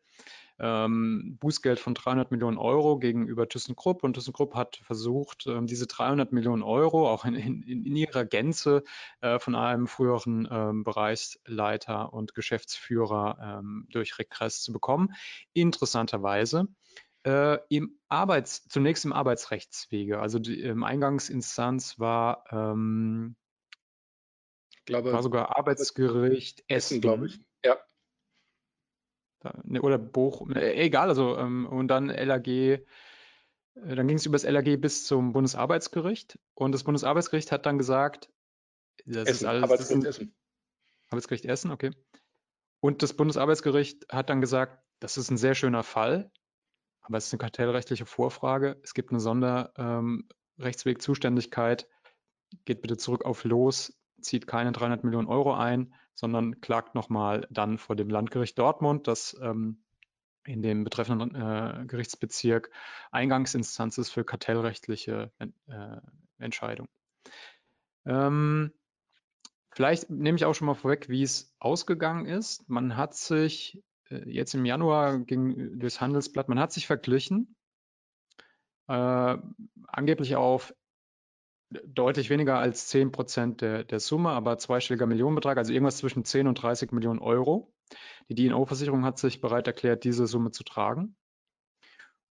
[0.58, 6.32] Ähm, Bußgeld von 300 Millionen Euro gegenüber ThyssenKrupp und ThyssenKrupp hat versucht, ähm, diese 300
[6.32, 8.82] Millionen Euro auch in, in, in ihrer Gänze
[9.22, 15.14] äh, von einem früheren ähm, Bereichsleiter und Geschäftsführer ähm, durch Regress zu bekommen.
[15.54, 16.68] Interessanterweise
[17.26, 20.20] äh, im Arbeits, zunächst im Arbeitsrechtswege.
[20.20, 23.36] Also die ähm, Eingangsinstanz war, ähm,
[24.86, 27.40] glaube, war sogar Arbeitsgericht Essen, glaube ich.
[27.66, 27.78] Ja.
[29.40, 32.82] Da, ne, oder Bochum, äh, egal, also ähm, und dann LAG, äh,
[33.74, 38.30] dann ging es über das LAG bis zum Bundesarbeitsgericht und das Bundesarbeitsgericht hat dann gesagt,
[39.06, 39.64] das Essen, ist alles.
[39.64, 40.36] Arbeitsgericht das Essen.
[41.10, 41.92] Arbeitsgericht Essen, okay.
[42.82, 46.32] Und das Bundesarbeitsgericht hat dann gesagt, das ist ein sehr schöner Fall,
[47.06, 48.78] aber es ist eine kartellrechtliche Vorfrage.
[48.84, 51.84] Es gibt eine Sonderrechtswegzuständigkeit.
[51.84, 51.90] Ähm,
[52.64, 57.78] Geht bitte zurück auf Los, zieht keine 300 Millionen Euro ein, sondern klagt nochmal dann
[57.78, 59.84] vor dem Landgericht Dortmund, das ähm,
[60.46, 62.70] in dem betreffenden äh, Gerichtsbezirk
[63.12, 65.98] Eingangsinstanz ist für kartellrechtliche äh,
[66.38, 66.90] Entscheidungen.
[68.06, 68.72] Ähm,
[69.72, 72.70] vielleicht nehme ich auch schon mal vorweg, wie es ausgegangen ist.
[72.70, 77.56] Man hat sich jetzt im Januar ging durchs Handelsblatt, man hat sich verglichen,
[78.88, 79.38] äh,
[79.88, 80.74] angeblich auf
[81.84, 86.48] deutlich weniger als 10 Prozent der, der Summe, aber zweistelliger Millionenbetrag, also irgendwas zwischen 10
[86.48, 87.74] und 30 Millionen Euro.
[88.30, 91.16] Die DNO-Versicherung hat sich bereit erklärt, diese Summe zu tragen.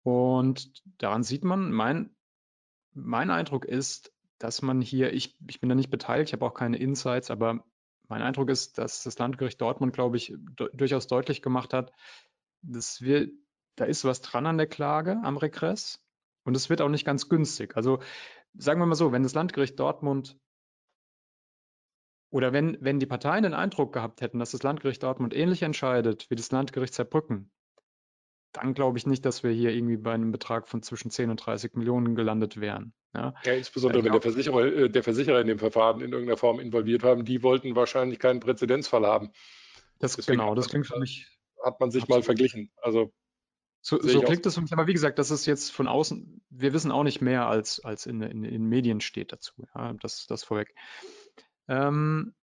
[0.04, 2.16] Und daran sieht man, mein,
[2.94, 6.54] mein Eindruck ist, dass man hier, ich, ich bin da nicht beteiligt, ich habe auch
[6.54, 7.64] keine Insights, aber
[8.12, 10.36] mein Eindruck ist, dass das Landgericht Dortmund, glaube ich,
[10.74, 11.94] durchaus deutlich gemacht hat,
[12.62, 13.30] dass wir,
[13.78, 16.06] da ist was dran an der Klage, am Regress.
[16.44, 17.78] Und es wird auch nicht ganz günstig.
[17.78, 18.00] Also
[18.54, 20.38] sagen wir mal so, wenn das Landgericht Dortmund
[22.32, 26.30] oder wenn, wenn die Parteien den Eindruck gehabt hätten, dass das Landgericht Dortmund ähnlich entscheidet
[26.30, 27.50] wie das Landgericht Saarbrücken,
[28.54, 31.38] dann glaube ich nicht, dass wir hier irgendwie bei einem Betrag von zwischen 10 und
[31.38, 32.94] 30 Millionen gelandet wären.
[33.14, 36.60] Ja, ja insbesondere wenn der Versicherer, äh, der Versicherer in dem Verfahren in irgendeiner Form
[36.60, 39.32] involviert haben, die wollten wahrscheinlich keinen Präzedenzfall haben.
[40.00, 41.28] Das, genau, das klingt für mich.
[41.64, 42.22] Hat man sich absolut.
[42.22, 42.72] mal verglichen.
[42.82, 43.14] Also
[43.84, 46.74] so, so klingt es für mich, aber wie gesagt, das ist jetzt von außen, wir
[46.74, 49.54] wissen auch nicht mehr, als, als in, in, in Medien steht dazu.
[49.74, 50.76] Ja, das, das vorweg.
[51.68, 52.36] Ähm,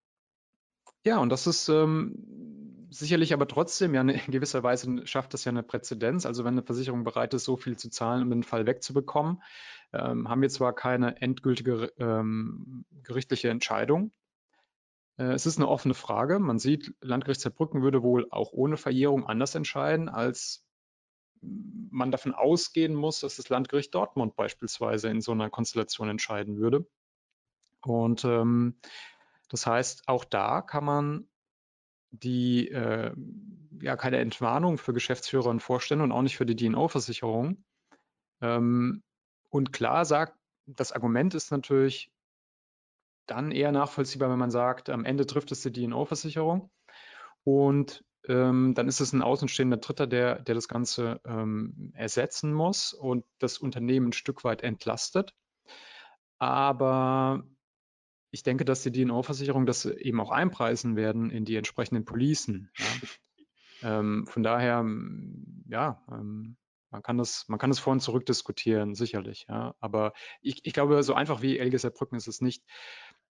[1.05, 5.51] ja, und das ist ähm, sicherlich aber trotzdem ja in gewisser Weise schafft das ja
[5.51, 6.25] eine Präzedenz.
[6.25, 9.41] Also wenn eine Versicherung bereit ist, so viel zu zahlen, um den Fall wegzubekommen,
[9.93, 14.11] ähm, haben wir zwar keine endgültige ähm, gerichtliche Entscheidung.
[15.17, 16.39] Äh, es ist eine offene Frage.
[16.39, 20.65] Man sieht, Landgericht Zerbrücken würde wohl auch ohne Verjährung anders entscheiden, als
[21.41, 26.85] man davon ausgehen muss, dass das Landgericht Dortmund beispielsweise in so einer Konstellation entscheiden würde.
[27.81, 28.79] Und ähm,
[29.49, 31.29] das heißt, auch da kann man
[32.11, 33.13] die äh,
[33.81, 37.63] ja keine Entwarnung für Geschäftsführer und Vorstände und auch nicht für die DNO-Versicherung.
[38.41, 39.03] Ähm,
[39.49, 42.11] und klar sagt, das Argument ist natürlich
[43.25, 46.71] dann eher nachvollziehbar, wenn man sagt, am Ende trifft es die DNO-Versicherung.
[47.43, 52.93] Und ähm, dann ist es ein außenstehender Dritter, der, der das Ganze ähm, ersetzen muss
[52.93, 55.33] und das Unternehmen ein Stück weit entlastet.
[56.37, 57.43] Aber
[58.31, 62.71] ich denke, dass die DNO-Versicherung das eben auch einpreisen werden in die entsprechenden Policen.
[62.77, 63.99] Ja.
[63.99, 64.85] ähm, von daher,
[65.67, 66.57] ja, ähm,
[66.91, 69.45] man kann das, man kann das vor und zurück diskutieren, sicherlich.
[69.47, 69.75] Ja.
[69.79, 72.63] Aber ich, ich glaube, so einfach wie LGS Brücken ist es nicht.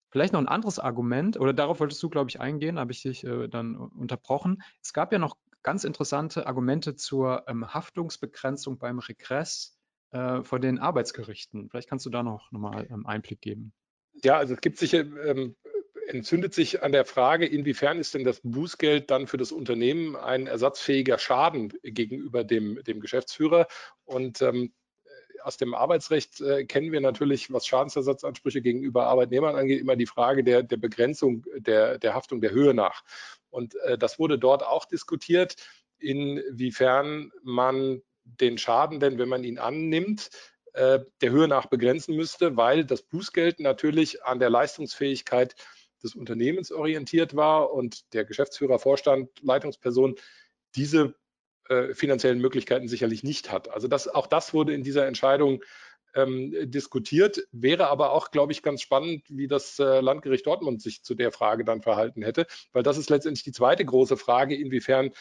[0.10, 3.24] Vielleicht noch ein anderes Argument, oder darauf wolltest du, glaube ich, eingehen, habe ich dich
[3.24, 4.64] äh, dann unterbrochen.
[4.82, 9.78] Es gab ja noch ganz interessante Argumente zur ähm, Haftungsbegrenzung beim Regress
[10.12, 11.70] äh, vor den Arbeitsgerichten.
[11.70, 13.74] Vielleicht kannst du da noch, noch mal ähm, Einblick geben.
[14.24, 15.56] Ja, also es gibt sicher, ähm,
[16.08, 20.48] entzündet sich an der Frage, inwiefern ist denn das Bußgeld dann für das Unternehmen ein
[20.48, 23.68] ersatzfähiger Schaden gegenüber dem, dem Geschäftsführer?
[24.06, 24.74] Und ähm,
[25.44, 30.44] aus dem Arbeitsrecht äh, kennen wir natürlich, was Schadensersatzansprüche gegenüber Arbeitnehmern angeht, immer die Frage
[30.44, 33.04] der, der Begrenzung der, der Haftung der Höhe nach.
[33.50, 35.56] Und äh, das wurde dort auch diskutiert,
[35.98, 40.30] inwiefern man den Schaden denn, wenn man ihn annimmt,
[40.74, 45.56] äh, der Höhe nach begrenzen müsste, weil das Bußgeld natürlich an der Leistungsfähigkeit
[46.04, 50.16] des Unternehmens orientiert war und der Geschäftsführer, Vorstand, Leitungsperson
[50.76, 51.16] diese
[51.68, 53.70] äh, finanziellen Möglichkeiten sicherlich nicht hat.
[53.70, 55.62] Also das, auch das wurde in dieser Entscheidung
[56.16, 57.48] ähm, diskutiert.
[57.52, 61.32] Wäre aber auch, glaube ich, ganz spannend, wie das äh, Landgericht Dortmund sich zu der
[61.32, 65.12] Frage dann verhalten hätte, weil das ist letztendlich die zweite große Frage, inwiefern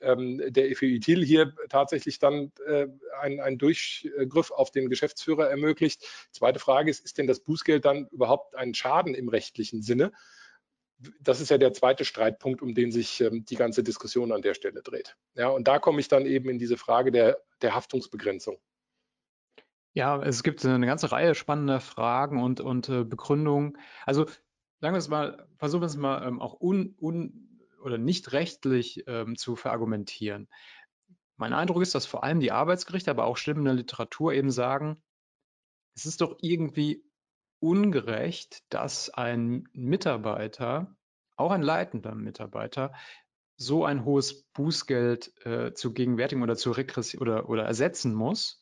[0.00, 2.86] ähm, der FEITIL hier tatsächlich dann äh,
[3.20, 6.06] einen Durchgriff auf den Geschäftsführer ermöglicht.
[6.32, 10.12] Zweite Frage ist, ist denn das Bußgeld dann überhaupt ein Schaden im rechtlichen Sinne?
[11.20, 14.54] das ist ja der zweite Streitpunkt, um den sich ähm, die ganze Diskussion an der
[14.54, 15.16] Stelle dreht.
[15.34, 18.58] Ja, und da komme ich dann eben in diese Frage der, der Haftungsbegrenzung.
[19.94, 23.78] Ja, es gibt eine ganze Reihe spannender Fragen und, und äh, Begründungen.
[24.06, 24.26] Also
[24.80, 27.57] sagen wir es mal, versuchen wir es mal ähm, auch un, un
[27.88, 30.48] oder nicht rechtlich ähm, zu verargumentieren.
[31.36, 34.50] Mein Eindruck ist, dass vor allem die Arbeitsgerichte, aber auch Stimmen in der Literatur eben
[34.50, 35.02] sagen,
[35.94, 37.04] es ist doch irgendwie
[37.60, 40.94] ungerecht, dass ein Mitarbeiter,
[41.36, 42.92] auch ein leitender Mitarbeiter,
[43.56, 48.57] so ein hohes Bußgeld äh, zu gegenwärtigen oder zu regressieren oder, oder ersetzen muss.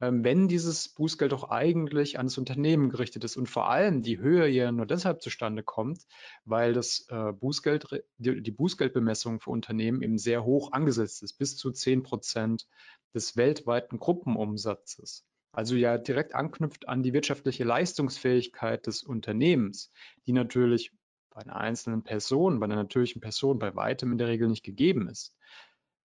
[0.00, 4.18] Ähm, wenn dieses Bußgeld doch eigentlich an das Unternehmen gerichtet ist und vor allem die
[4.18, 6.02] Höhe ja nur deshalb zustande kommt,
[6.44, 11.70] weil das äh, Bußgeld, die, Bußgeldbemessung für Unternehmen eben sehr hoch angesetzt ist, bis zu
[11.70, 12.66] 10 Prozent
[13.14, 15.24] des weltweiten Gruppenumsatzes.
[15.52, 19.90] Also ja direkt anknüpft an die wirtschaftliche Leistungsfähigkeit des Unternehmens,
[20.26, 20.92] die natürlich
[21.30, 25.08] bei einer einzelnen Person, bei einer natürlichen Person bei weitem in der Regel nicht gegeben
[25.08, 25.34] ist.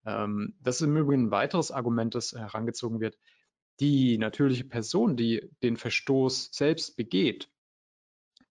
[0.06, 3.18] Ähm, das ist im Übrigen ein weiteres Argument, das herangezogen wird
[3.80, 7.48] die natürliche Person, die den Verstoß selbst begeht,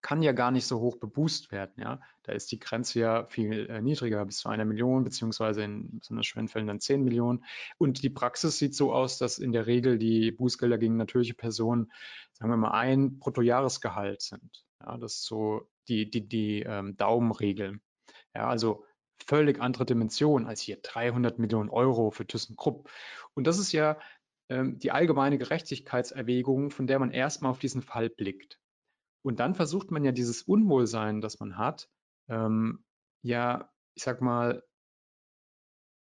[0.02, 1.74] kann ja gar nicht so hoch beboost werden.
[1.78, 2.00] Ja?
[2.24, 6.26] Da ist die Grenze ja viel äh, niedriger, bis zu einer Million, beziehungsweise in besonders
[6.26, 7.44] schweren Fällen dann 10 Millionen.
[7.78, 11.92] Und die Praxis sieht so aus, dass in der Regel die Bußgelder gegen natürliche Personen,
[12.32, 14.64] sagen wir mal, ein Bruttojahresgehalt sind.
[14.80, 14.98] Ja?
[14.98, 17.80] Das ist so die, die, die ähm, Daumenregel.
[18.34, 18.84] Ja, also
[19.24, 22.90] völlig andere Dimension als hier 300 Millionen Euro für ThyssenKrupp.
[23.34, 23.98] Und das ist ja
[24.74, 28.58] die allgemeine Gerechtigkeitserwägung, von der man erstmal auf diesen Fall blickt.
[29.22, 31.88] Und dann versucht man ja dieses Unwohlsein, das man hat,
[32.28, 32.84] ähm,
[33.22, 34.62] ja, ich sag mal,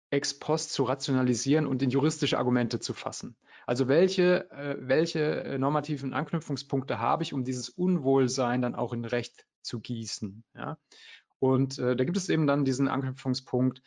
[0.10, 3.36] ex post zu rationalisieren und in juristische Argumente zu fassen.
[3.66, 9.06] Also welche, äh, welche äh, normativen Anknüpfungspunkte habe ich, um dieses Unwohlsein dann auch in
[9.06, 10.44] Recht zu gießen?
[10.56, 10.78] Ja?
[11.40, 13.82] Und äh, da gibt es eben dann diesen Anknüpfungspunkt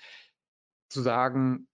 [0.88, 1.68] zu sagen,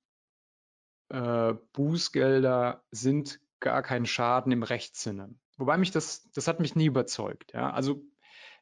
[1.13, 5.35] äh, Bußgelder sind gar kein Schaden im Rechtssinne.
[5.59, 7.53] Wobei mich das, das hat mich nie überzeugt.
[7.53, 7.71] Ja?
[7.71, 8.03] Also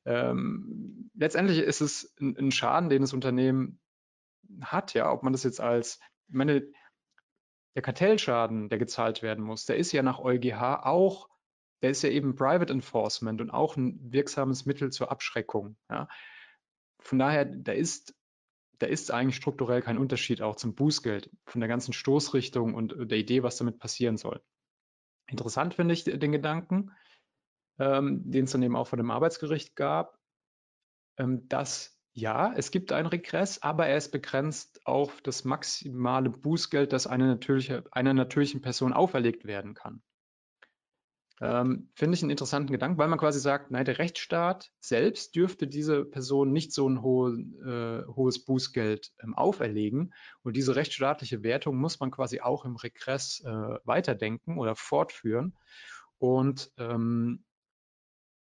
[0.05, 3.80] ähm, letztendlich ist es ein, ein, Schaden, den das Unternehmen
[4.62, 6.66] hat, ja, ob man das jetzt als, ich meine,
[7.76, 11.28] der Kartellschaden, der gezahlt werden muss, der ist ja nach EuGH auch,
[11.82, 15.76] der ist ja eben Private Enforcement und auch ein wirksames Mittel zur Abschreckung.
[15.88, 16.09] Ja.
[16.98, 18.14] Von daher, da ist
[18.81, 23.18] da ist eigentlich strukturell kein Unterschied auch zum Bußgeld von der ganzen Stoßrichtung und der
[23.18, 24.43] Idee, was damit passieren soll.
[25.28, 26.91] Interessant finde ich den Gedanken,
[27.78, 30.18] ähm, den es dann eben auch von dem Arbeitsgericht gab,
[31.18, 36.93] ähm, dass ja, es gibt einen Regress, aber er ist begrenzt auf das maximale Bußgeld,
[36.93, 40.03] das eine natürliche, einer natürlichen Person auferlegt werden kann.
[41.43, 45.66] Ähm, Finde ich einen interessanten Gedanken, weil man quasi sagt, nein, der Rechtsstaat selbst dürfte
[45.66, 50.12] diese Person nicht so ein hohe, äh, hohes Bußgeld ähm, auferlegen.
[50.43, 53.51] Und diese rechtsstaatliche Wertung muss man quasi auch im Regress äh,
[53.84, 55.57] weiterdenken oder fortführen.
[56.18, 57.43] Und ähm,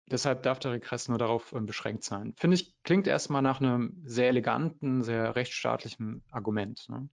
[0.09, 2.33] deshalb darf der Regress nur darauf ähm, beschränkt sein.
[2.37, 6.87] Finde ich, klingt erstmal nach einem sehr eleganten, sehr rechtsstaatlichen Argument.
[6.87, 7.09] Ne?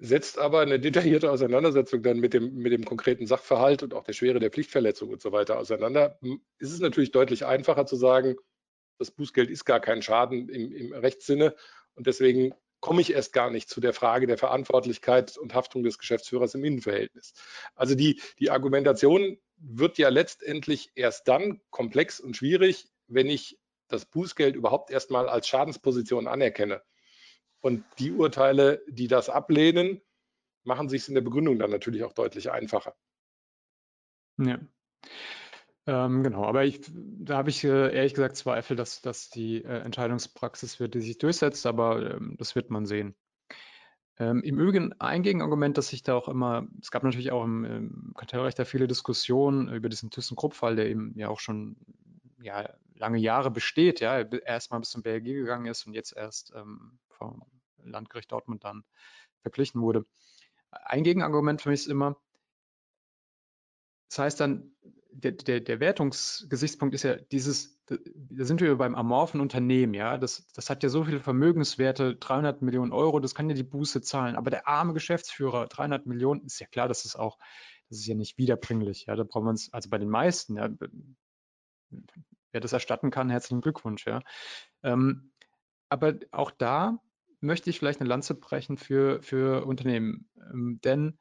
[0.00, 4.14] Setzt aber eine detaillierte Auseinandersetzung dann mit dem, mit dem konkreten Sachverhalt und auch der
[4.14, 6.18] Schwere der Pflichtverletzung und so weiter auseinander,
[6.58, 8.36] ist es natürlich deutlich einfacher zu sagen,
[8.98, 11.54] das Bußgeld ist gar kein Schaden im, im Rechtssinne
[11.94, 15.98] und deswegen komme ich erst gar nicht zu der Frage der Verantwortlichkeit und Haftung des
[15.98, 17.34] Geschäftsführers im Innenverhältnis.
[17.74, 24.06] Also die, die Argumentation wird ja letztendlich erst dann komplex und schwierig, wenn ich das
[24.06, 26.80] Bußgeld überhaupt erstmal als Schadensposition anerkenne.
[27.60, 30.00] Und die Urteile, die das ablehnen,
[30.64, 32.94] machen sich in der Begründung dann natürlich auch deutlich einfacher.
[34.38, 34.58] Ja.
[35.86, 39.78] Ähm, genau, aber ich, da habe ich äh, ehrlich gesagt Zweifel, dass, dass die äh,
[39.78, 43.14] Entscheidungspraxis wird, die sich durchsetzt, aber ähm, das wird man sehen.
[44.18, 47.64] Ähm, Im Übrigen ein Gegenargument, das sich da auch immer, es gab natürlich auch im,
[47.64, 51.76] im Kartellrecht da viele Diskussionen über diesen ThyssenKrupp-Fall, der eben ja auch schon
[52.42, 56.98] ja, lange Jahre besteht, ja, erstmal bis zum BLG gegangen ist und jetzt erst ähm,
[57.20, 57.42] vom
[57.84, 58.84] Landgericht Dortmund dann
[59.42, 60.06] verglichen wurde.
[60.70, 62.16] Ein Gegenargument für mich ist immer,
[64.08, 64.74] das heißt dann,
[65.12, 67.96] der, der, der Wertungsgesichtspunkt ist ja dieses, da
[68.44, 72.92] sind wir beim amorphen Unternehmen, ja, das, das hat ja so viele Vermögenswerte, 300 Millionen
[72.92, 76.66] Euro, das kann ja die Buße zahlen, aber der arme Geschäftsführer, 300 Millionen, ist ja
[76.66, 77.38] klar, das ist auch,
[77.88, 80.68] das ist ja nicht wiederbringlich, ja, da brauchen wir uns, also bei den meisten, ja,
[82.52, 84.20] wer das erstatten kann, herzlichen Glückwunsch, ja.
[84.84, 85.32] Ähm,
[85.88, 87.00] aber auch da
[87.40, 90.28] möchte ich vielleicht eine Lanze brechen für, für Unternehmen.
[90.52, 91.18] Ähm, denn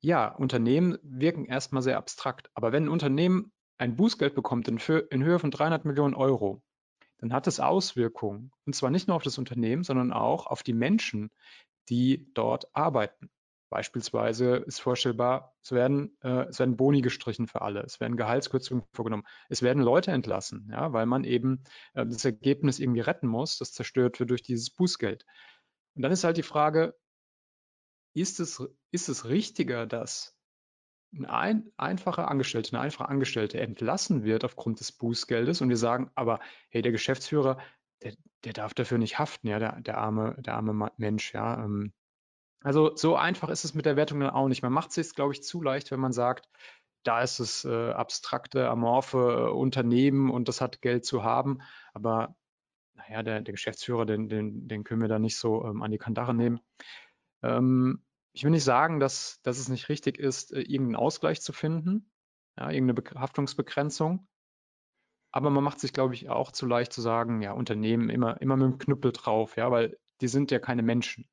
[0.00, 2.50] ja, Unternehmen wirken erstmal sehr abstrakt.
[2.54, 6.62] Aber wenn ein Unternehmen ein Bußgeld bekommt in, für, in Höhe von 300 Millionen Euro,
[7.18, 8.52] dann hat das Auswirkungen.
[8.64, 11.30] Und zwar nicht nur auf das Unternehmen, sondern auch auf die Menschen,
[11.88, 13.30] die dort arbeiten.
[13.68, 18.84] Beispielsweise ist vorstellbar, es werden, äh, es werden Boni gestrichen für alle, es werden Gehaltskürzungen
[18.94, 21.62] vorgenommen, es werden Leute entlassen, ja, weil man eben
[21.94, 25.26] äh, das Ergebnis irgendwie retten muss, das zerstört wird durch dieses Bußgeld.
[25.94, 26.94] Und dann ist halt die Frage,
[28.14, 30.38] ist es, ist es richtiger, dass
[31.26, 36.40] ein einfacher Angestellte, eine einfache Angestellte entlassen wird aufgrund des Bußgeldes und wir sagen, aber
[36.70, 37.58] hey, der Geschäftsführer,
[38.02, 38.14] der,
[38.44, 41.64] der darf dafür nicht haften, ja, der, der arme, der arme Mensch, ja.
[41.64, 41.92] Ähm,
[42.62, 44.62] Also so einfach ist es mit der Wertung dann auch nicht.
[44.62, 46.48] Man macht es sich, glaube ich, zu leicht, wenn man sagt,
[47.04, 51.58] da ist es äh, abstrakte, amorphe äh, Unternehmen und das hat Geld zu haben.
[51.94, 52.36] Aber
[52.94, 55.98] naja, der, der Geschäftsführer, den, den, den können wir da nicht so ähm, an die
[55.98, 56.60] Kandare nehmen.
[57.42, 61.52] Ähm, ich will nicht sagen, dass, dass es nicht richtig ist, äh, irgendeinen Ausgleich zu
[61.52, 62.10] finden,
[62.58, 64.26] ja, irgendeine Haftungsbegrenzung.
[65.30, 68.56] Aber man macht sich, glaube ich, auch zu leicht zu sagen, ja, Unternehmen immer, immer
[68.56, 71.28] mit dem Knüppel drauf, ja, weil die sind ja keine Menschen.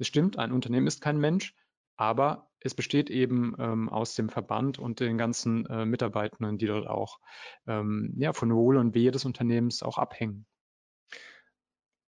[0.00, 1.54] Es stimmt, ein Unternehmen ist kein Mensch,
[1.96, 6.86] aber es besteht eben ähm, aus dem Verband und den ganzen äh, Mitarbeitenden, die dort
[6.86, 7.20] auch
[7.66, 10.46] ähm, ja, von Wohl und Wehe des Unternehmens auch abhängen.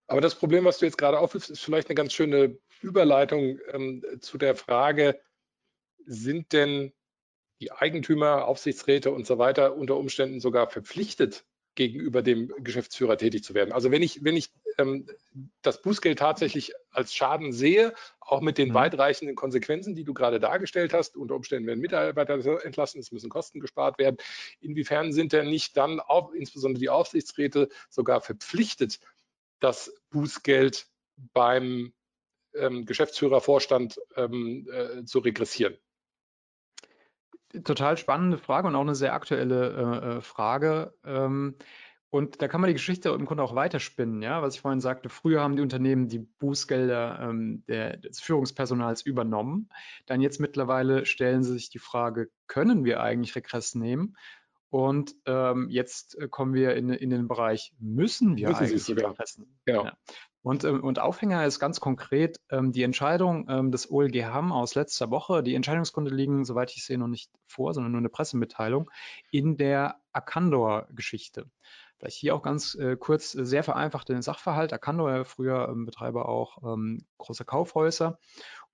[0.07, 4.03] Aber das Problem, was du jetzt gerade aufwirfst, ist vielleicht eine ganz schöne Überleitung ähm,
[4.21, 5.21] zu der Frage,
[6.07, 6.93] sind denn
[7.61, 13.55] die Eigentümer, Aufsichtsräte und so weiter unter Umständen sogar verpflichtet, gegenüber dem Geschäftsführer tätig zu
[13.55, 13.73] werden.
[13.73, 15.07] Also wenn ich, wenn ich ähm,
[15.63, 18.75] das Bußgeld tatsächlich als Schaden sehe, auch mit den mhm.
[18.75, 23.61] weitreichenden Konsequenzen, die du gerade dargestellt hast, unter Umständen werden Mitarbeiter entlassen, es müssen Kosten
[23.61, 24.17] gespart werden.
[24.61, 29.01] Inwiefern sind denn nicht dann auch insbesondere die Aufsichtsräte sogar verpflichtet,
[29.61, 30.87] das Bußgeld
[31.33, 31.93] beim
[32.55, 35.77] ähm, Geschäftsführervorstand ähm, äh, zu regressieren?
[37.65, 40.95] Total spannende Frage und auch eine sehr aktuelle äh, äh, Frage.
[41.05, 41.57] Ähm,
[42.09, 45.09] und da kann man die Geschichte im Grunde auch weiterspinnen, ja, was ich vorhin sagte.
[45.09, 49.71] Früher haben die Unternehmen die Bußgelder ähm, der, des Führungspersonals übernommen.
[50.05, 54.17] Dann jetzt mittlerweile stellen sie sich die Frage, können wir eigentlich Regress nehmen?
[54.69, 59.39] Und ähm, jetzt äh, kommen wir in, in den Bereich, müssen wir müssen eigentlich Regress
[59.39, 59.59] nehmen?
[59.65, 59.85] Genau.
[59.85, 59.97] Ja.
[60.43, 64.75] Und, ähm, und Aufhänger ist ganz konkret ähm, die Entscheidung ähm, des OLG Hamm aus
[64.75, 65.43] letzter Woche.
[65.43, 68.91] Die Entscheidungsgründe liegen, soweit ich sehe, noch nicht vor, sondern nur eine Pressemitteilung
[69.31, 71.47] in der Arcandor-Geschichte.
[71.99, 74.73] Vielleicht hier auch ganz äh, kurz äh, sehr vereinfacht den Sachverhalt.
[74.73, 78.19] Arcandor, früher ähm, Betreiber auch ähm, großer Kaufhäuser.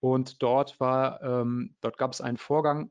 [0.01, 2.91] Und dort war, ähm, dort gab es einen Vorgang,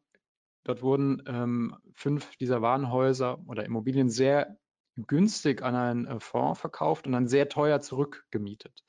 [0.68, 4.58] Dort wurden ähm, fünf dieser Warenhäuser oder Immobilien sehr
[5.06, 8.84] günstig an einen äh, Fonds verkauft und dann sehr teuer zurückgemietet,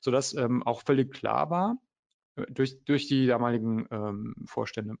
[0.00, 1.76] sodass ähm, auch völlig klar war
[2.36, 4.96] äh, durch, durch die damaligen ähm, Vorstände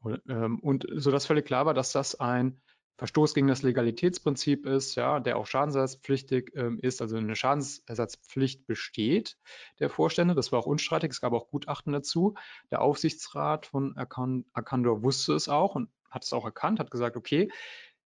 [0.00, 2.60] und, ähm, und sodass völlig klar war, dass das ein
[2.98, 9.38] Verstoß gegen das Legalitätsprinzip ist, ja, der auch schadensersatzpflichtig ähm, ist, also eine Schadensersatzpflicht besteht
[9.80, 10.34] der Vorstände.
[10.34, 11.10] Das war auch unstreitig.
[11.10, 12.34] Es gab auch Gutachten dazu.
[12.70, 17.50] Der Aufsichtsrat von Arcandor wusste es auch und hat es auch erkannt, hat gesagt, okay,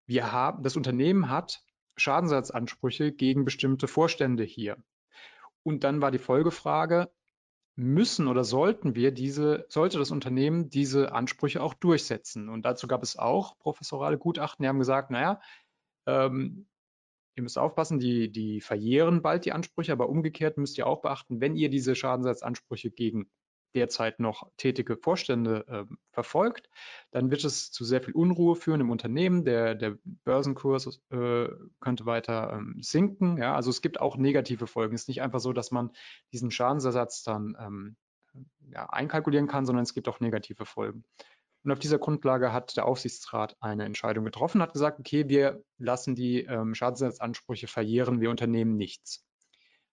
[0.06, 1.62] wir haben, das Unternehmen hat
[1.96, 4.76] Schadensersatzansprüche gegen bestimmte Vorstände hier.
[5.62, 7.10] Und dann war die Folgefrage,
[7.76, 12.48] müssen oder sollten wir diese, sollte das Unternehmen diese Ansprüche auch durchsetzen?
[12.48, 15.40] Und dazu gab es auch professorale Gutachten, die haben gesagt, naja,
[16.06, 16.66] ähm,
[17.34, 21.40] ihr müsst aufpassen, die, die verjähren bald die Ansprüche, aber umgekehrt müsst ihr auch beachten,
[21.40, 23.30] wenn ihr diese Schadensersatzansprüche gegen
[23.74, 26.70] derzeit noch tätige Vorstände äh, verfolgt,
[27.10, 29.44] dann wird es zu sehr viel Unruhe führen im Unternehmen.
[29.44, 31.48] Der, der Börsenkurs äh,
[31.80, 33.38] könnte weiter ähm, sinken.
[33.38, 33.54] Ja?
[33.54, 34.94] Also es gibt auch negative Folgen.
[34.94, 35.90] Es ist nicht einfach so, dass man
[36.32, 37.96] diesen Schadensersatz dann ähm,
[38.70, 41.04] ja, einkalkulieren kann, sondern es gibt auch negative Folgen.
[41.66, 46.14] Und auf dieser Grundlage hat der Aufsichtsrat eine Entscheidung getroffen, hat gesagt, okay, wir lassen
[46.14, 49.25] die ähm, Schadensersatzansprüche verjähren, wir unternehmen nichts.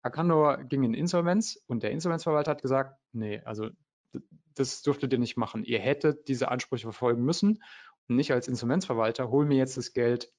[0.04, 3.70] Arcandor ging in Insolvenz und der Insolvenzverwalter hat gesagt, nee, also
[4.54, 5.64] das dürftet ihr nicht machen.
[5.64, 7.64] Ihr hättet diese Ansprüche verfolgen müssen
[8.08, 10.32] und nicht als Insolvenzverwalter hol mir jetzt das Geld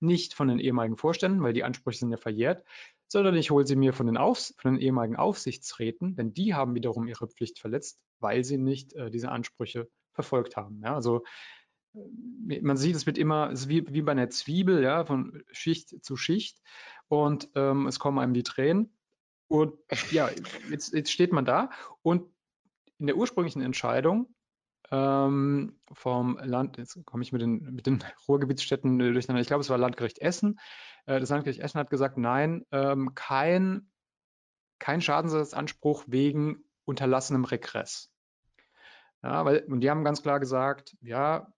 [0.00, 2.64] nicht von den ehemaligen Vorständen, weil die Ansprüche sind ja verjährt,
[3.08, 6.74] sondern ich hole sie mir von den, Aufs von den ehemaligen Aufsichtsräten, denn die haben
[6.74, 10.80] wiederum ihre Pflicht verletzt, weil sie nicht äh, diese Ansprüche verfolgt haben.
[10.82, 11.22] Ja, also
[11.94, 16.04] äh, man sieht, es wird immer, es wie, wie bei einer Zwiebel, ja, von Schicht
[16.04, 16.60] zu Schicht
[17.08, 18.96] und ähm, es kommen einem die Tränen.
[19.48, 19.74] Und
[20.10, 20.28] ja,
[20.70, 21.70] jetzt, jetzt steht man da
[22.02, 22.28] und
[22.98, 24.34] in der ursprünglichen Entscheidung
[24.90, 29.70] ähm, vom Land, jetzt komme ich mit den, mit den Ruhrgebietsstädten durcheinander, ich glaube, es
[29.70, 30.58] war Landgericht Essen.
[31.06, 33.90] Äh, das Landgericht Essen hat gesagt, nein, ähm, kein,
[34.78, 38.10] kein Schadensersatzanspruch wegen unterlassenem Regress.
[39.22, 41.52] Ja, weil, und die haben ganz klar gesagt, ja,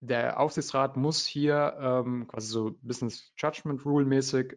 [0.00, 4.56] der Aufsichtsrat muss hier ähm, quasi so Business Judgment Rule mäßig äh,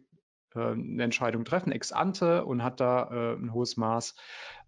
[0.60, 4.14] eine Entscheidung treffen, ex ante, und hat da äh, ein hohes Maß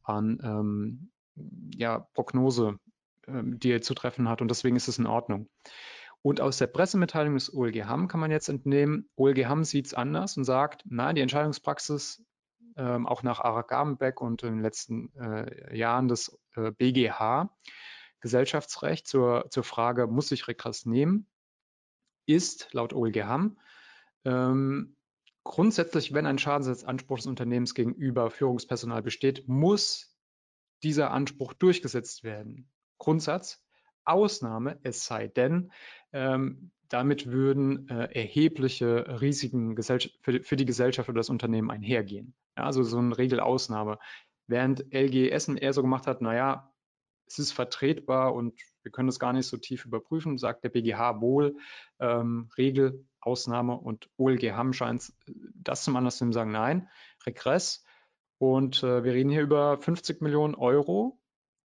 [0.03, 1.11] an ähm,
[1.75, 2.79] ja, Prognose,
[3.27, 4.41] ähm, die er zu treffen hat.
[4.41, 5.49] Und deswegen ist es in Ordnung.
[6.23, 9.95] Und aus der Pressemitteilung des OLG Hamm kann man jetzt entnehmen, OLG Hamm sieht es
[9.95, 12.25] anders und sagt, nein, die Entscheidungspraxis
[12.77, 17.51] ähm, auch nach Arak Garmenbeck und in den letzten äh, Jahren des äh, BGH,
[18.21, 21.27] Gesellschaftsrecht zur, zur Frage, muss ich Regress nehmen,
[22.27, 23.59] ist laut OLG Hamm
[24.25, 24.97] ähm,
[25.49, 30.15] grundsätzlich, wenn ein Schadensersatzanspruch des Unternehmens gegenüber Führungspersonal besteht, muss
[30.83, 32.71] dieser Anspruch durchgesetzt werden.
[32.99, 33.65] Grundsatz,
[34.05, 35.73] Ausnahme, es sei denn,
[36.13, 39.77] ähm, damit würden äh, erhebliche Risiken
[40.21, 42.35] für, für, die Gesellschaft oder das Unternehmen einhergehen.
[42.57, 43.99] Ja, also so eine Regelausnahme.
[44.47, 46.73] Während LG Essen eher so gemacht hat, naja,
[47.31, 51.21] es ist vertretbar und wir können das gar nicht so tief überprüfen, sagt der BGH
[51.21, 51.57] wohl,
[52.01, 55.13] ähm, Regel, Ausnahme und OLG Hamm scheint
[55.55, 56.89] das zum Anlass zu sagen, nein,
[57.27, 57.85] Regress.
[58.39, 61.19] Und äh, wir reden hier über 50 Millionen Euro,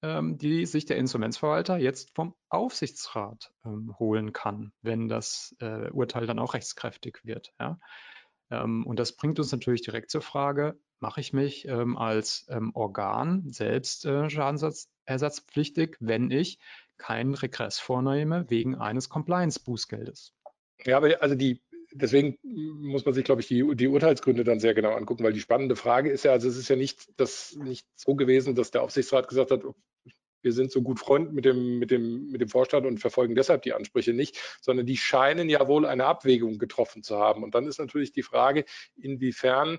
[0.02, 6.26] ähm, die sich der Insolvenzverwalter jetzt vom Aufsichtsrat ähm, holen kann, wenn das äh, Urteil
[6.26, 7.52] dann auch rechtskräftig wird.
[7.58, 7.78] Ja?
[8.50, 12.72] Ähm, und das bringt uns natürlich direkt zur Frage, mache ich mich ähm, als ähm,
[12.74, 16.58] Organ selbst äh, schadensersatzpflichtig, wenn ich
[16.98, 20.34] keinen Regress vornehme wegen eines Compliance-Bußgeldes?
[20.84, 24.74] Ja, aber also die, deswegen muss man sich, glaube ich, die, die Urteilsgründe dann sehr
[24.74, 27.86] genau angucken, weil die spannende Frage ist ja, also es ist ja nicht, das, nicht
[27.96, 29.62] so gewesen, dass der Aufsichtsrat gesagt hat,
[30.42, 33.62] wir sind so gut Freund mit dem, mit, dem, mit dem Vorstand und verfolgen deshalb
[33.62, 37.42] die Ansprüche nicht, sondern die scheinen ja wohl eine Abwägung getroffen zu haben.
[37.42, 38.64] Und dann ist natürlich die Frage,
[38.96, 39.78] inwiefern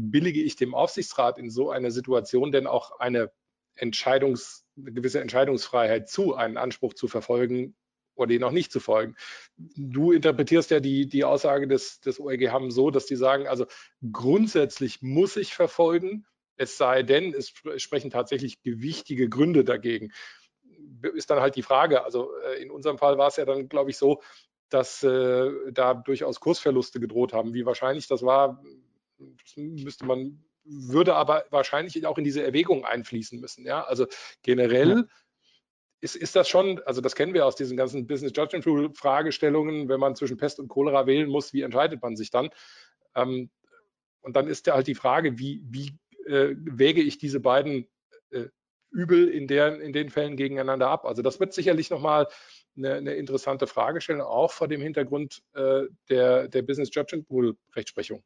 [0.00, 3.32] billige ich dem Aufsichtsrat in so einer Situation denn auch eine
[3.74, 7.74] Entscheidungs, eine gewisse Entscheidungsfreiheit zu, einen Anspruch zu verfolgen
[8.14, 9.16] oder ihn auch nicht zu folgen.
[9.56, 13.66] Du interpretierst ja die, die Aussage des, des OEG Hamm so, dass die sagen, also
[14.12, 16.26] grundsätzlich muss ich verfolgen,
[16.56, 20.12] es sei denn, es sprechen tatsächlich gewichtige Gründe dagegen.
[21.14, 23.90] Ist dann halt die Frage, also äh, in unserem Fall war es ja dann, glaube
[23.90, 24.22] ich, so,
[24.68, 27.54] dass äh, da durchaus Kursverluste gedroht haben.
[27.54, 28.62] Wie wahrscheinlich das war,
[29.42, 33.64] das müsste man, würde aber wahrscheinlich auch in diese Erwägung einfließen müssen.
[33.64, 34.06] Ja, also
[34.42, 35.04] generell ja.
[36.02, 39.88] Ist, ist das schon, also das kennen wir aus diesen ganzen Business Judgment Rule Fragestellungen,
[39.88, 42.50] wenn man zwischen Pest und Cholera wählen muss, wie entscheidet man sich dann?
[43.14, 43.50] Ähm,
[44.22, 45.96] und dann ist ja halt die Frage, wie, wie
[46.26, 47.88] äh, wäge ich diese beiden
[48.30, 48.46] äh,
[48.90, 51.04] Übel in, der, in den Fällen gegeneinander ab?
[51.04, 52.26] Also das wird sicherlich nochmal
[52.76, 58.24] eine, eine interessante Fragestellung, auch vor dem Hintergrund äh, der, der Business Judgment Rule Rechtsprechung.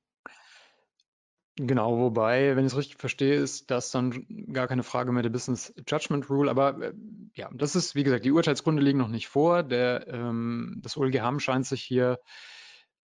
[1.59, 5.31] Genau, wobei, wenn ich es richtig verstehe, ist das dann gar keine Frage mehr der
[5.31, 6.51] Business Judgment Rule.
[6.51, 6.93] Aber äh,
[7.35, 9.63] ja, das ist, wie gesagt, die Urteilsgründe liegen noch nicht vor.
[9.63, 12.21] Der, ähm, das OLG scheint sich hier,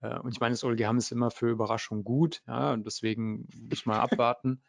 [0.02, 3.86] äh, und ich meine, das OLG ist immer für Überraschung gut, ja, und deswegen muss
[3.86, 4.62] man abwarten.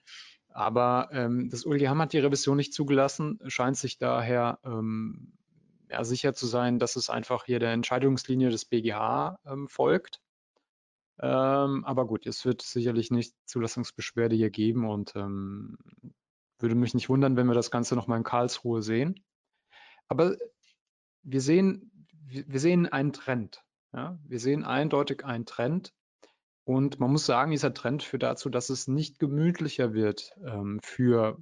[0.48, 5.34] Aber ähm, das OLG hat die Revision nicht zugelassen, scheint sich daher ähm,
[5.90, 10.22] ja, sicher zu sein, dass es einfach hier der Entscheidungslinie des BGH ähm, folgt.
[11.24, 15.78] Ähm, aber gut, es wird sicherlich nicht Zulassungsbeschwerde hier geben und ähm,
[16.60, 19.24] würde mich nicht wundern, wenn wir das Ganze nochmal in Karlsruhe sehen.
[20.10, 20.36] Aber
[21.22, 23.64] wir sehen, wir sehen einen Trend.
[23.94, 24.20] Ja?
[24.28, 25.94] Wir sehen eindeutig einen Trend.
[26.66, 31.38] Und man muss sagen, dieser Trend führt dazu, dass es nicht gemütlicher wird ähm, für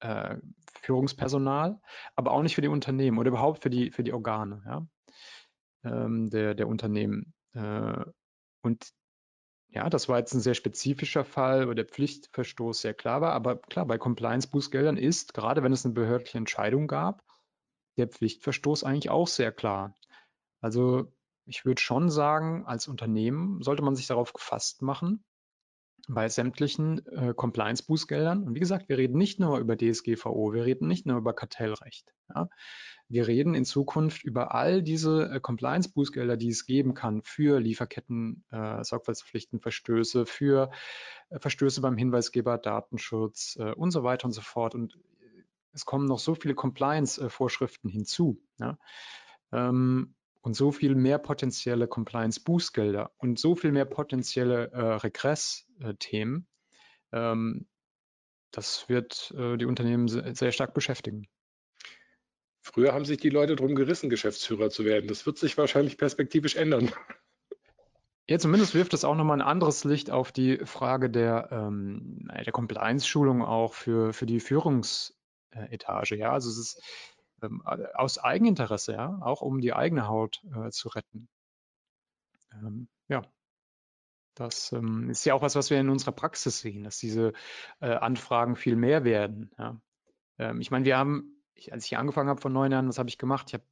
[0.00, 0.36] äh,
[0.82, 1.80] Führungspersonal,
[2.16, 4.86] aber auch nicht für die Unternehmen oder überhaupt für die, für die Organe ja?
[5.84, 7.32] ähm, der, der Unternehmen.
[7.54, 8.04] Äh,
[8.60, 8.92] und
[9.72, 13.32] ja, das war jetzt ein sehr spezifischer Fall, wo der Pflichtverstoß sehr klar war.
[13.32, 17.24] Aber klar, bei Compliance-Bußgeldern ist, gerade wenn es eine behördliche Entscheidung gab,
[17.96, 19.94] der Pflichtverstoß eigentlich auch sehr klar.
[20.60, 21.10] Also
[21.46, 25.24] ich würde schon sagen, als Unternehmen sollte man sich darauf gefasst machen,
[26.08, 28.42] bei sämtlichen äh, Compliance-Bußgeldern.
[28.42, 32.12] Und wie gesagt, wir reden nicht nur über DSGVO, wir reden nicht nur über Kartellrecht.
[32.34, 32.48] Ja.
[33.08, 38.44] Wir reden in Zukunft über all diese äh, Compliance-Bußgelder, die es geben kann für Lieferketten,
[38.50, 40.70] äh, Sorgfaltspflichten, Verstöße, für
[41.28, 44.74] äh, Verstöße beim Hinweisgeber, Datenschutz äh, und so weiter und so fort.
[44.74, 44.98] Und
[45.72, 48.40] es kommen noch so viele Compliance-Vorschriften hinzu.
[48.58, 48.78] Ja.
[49.52, 56.46] Ähm, und so viel mehr potenzielle Compliance-Bußgelder und so viel mehr potenzielle äh, Regress-Themen,
[57.12, 57.66] ähm,
[58.50, 61.26] das wird äh, die Unternehmen sehr, sehr stark beschäftigen.
[62.60, 65.08] Früher haben sich die Leute darum gerissen, Geschäftsführer zu werden.
[65.08, 66.92] Das wird sich wahrscheinlich perspektivisch ändern.
[68.28, 72.52] Ja, zumindest wirft es auch nochmal ein anderes Licht auf die Frage der, ähm, der
[72.52, 76.16] Compliance-Schulung auch für, für die Führungsetage.
[76.16, 76.82] Ja, also es ist
[77.42, 77.62] ähm,
[77.94, 81.28] aus Eigeninteresse, ja, auch um die eigene Haut äh, zu retten.
[82.52, 83.22] Ähm, ja,
[84.34, 87.32] das ähm, ist ja auch was, was wir in unserer Praxis sehen, dass diese
[87.80, 89.50] äh, Anfragen viel mehr werden.
[89.58, 89.80] Ja.
[90.38, 92.98] Ähm, ich meine, wir haben, ich, als ich hier angefangen habe vor neun Jahren, was
[92.98, 93.46] habe ich gemacht?
[93.48, 93.64] Ich habe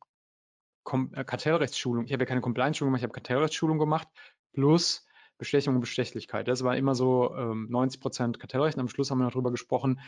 [0.83, 4.09] Kom äh, Kartellrechtsschulung, ich habe ja keine Compliance-Schulung gemacht, ich habe Kartellrechtsschulung gemacht,
[4.53, 5.07] plus
[5.41, 6.47] Bestechung und Bestechlichkeit.
[6.47, 8.79] Das war immer so ähm, 90 Prozent Kartellrecht.
[8.79, 9.99] Am Schluss haben wir noch darüber gesprochen,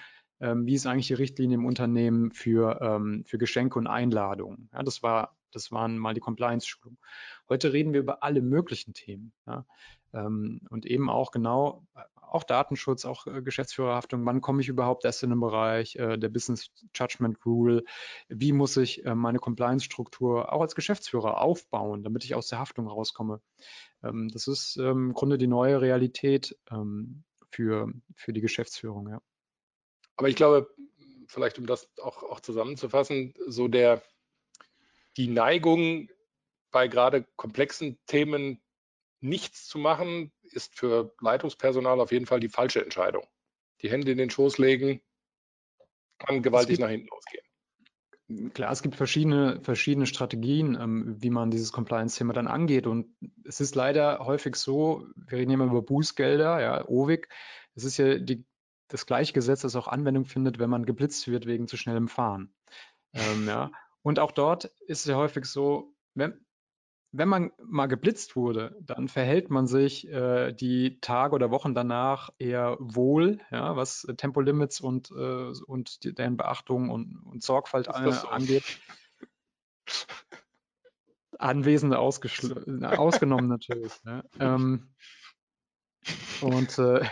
[0.41, 4.69] ähm, wie ist eigentlich die Richtlinie im Unternehmen für, ähm, für Geschenke und Einladungen.
[4.73, 6.99] Ja, das war Das waren mal die Compliance-Schulungen.
[7.49, 9.33] Heute reden wir über alle möglichen Themen.
[9.47, 9.67] Ja?
[10.13, 14.25] Ähm, und eben auch genau, auch Datenschutz, auch äh, Geschäftsführerhaftung.
[14.27, 17.85] Wann komme ich überhaupt erst in den Bereich äh, der Business Judgment Rule?
[18.29, 22.89] Wie muss ich äh, meine Compliance-Struktur auch als Geschäftsführer aufbauen, damit ich aus der Haftung
[22.89, 23.41] rauskomme?
[24.03, 26.57] Ähm, das ist ähm, im Grunde die neue Realität
[27.51, 29.09] für, für die Geschäftsführung.
[29.09, 29.21] Ja.
[30.17, 30.69] Aber ich glaube,
[31.29, 34.03] vielleicht um das auch, auch zusammenzufassen, so der,
[35.17, 36.09] die Neigung
[36.71, 38.63] bei gerade komplexen Themen
[39.21, 43.27] nichts zu machen, ist für Leitungspersonal auf jeden Fall die falsche Entscheidung.
[43.83, 45.01] Die Hände in den Schoß legen,
[46.19, 47.45] kann gewaltig nach hinten losgehen.
[48.55, 52.87] Klar, es gibt verschiedene, verschiedene Strategien, ähm, wie man dieses Compliance-Thema dann angeht.
[52.87, 57.29] Und es ist leider häufig so, wir reden immer über Bußgelder, ja, OWIG.
[57.75, 58.45] Es ist ja die,
[58.89, 62.55] das gleiche Gesetz, das auch Anwendung findet, wenn man geblitzt wird wegen zu schnellem Fahren.
[63.13, 63.71] Ähm, ja.
[64.03, 66.45] Und auch dort ist es ja häufig so, wenn,
[67.13, 72.31] wenn man mal geblitzt wurde, dann verhält man sich äh, die Tage oder Wochen danach
[72.39, 78.29] eher wohl, ja, was Tempolimits und, äh, und die, deren Beachtung und, und Sorgfalt so?
[78.29, 78.65] angeht.
[81.39, 83.93] Anwesende ausgenommen natürlich.
[84.05, 84.23] Ja.
[84.39, 84.95] Ähm,
[86.41, 87.05] und äh,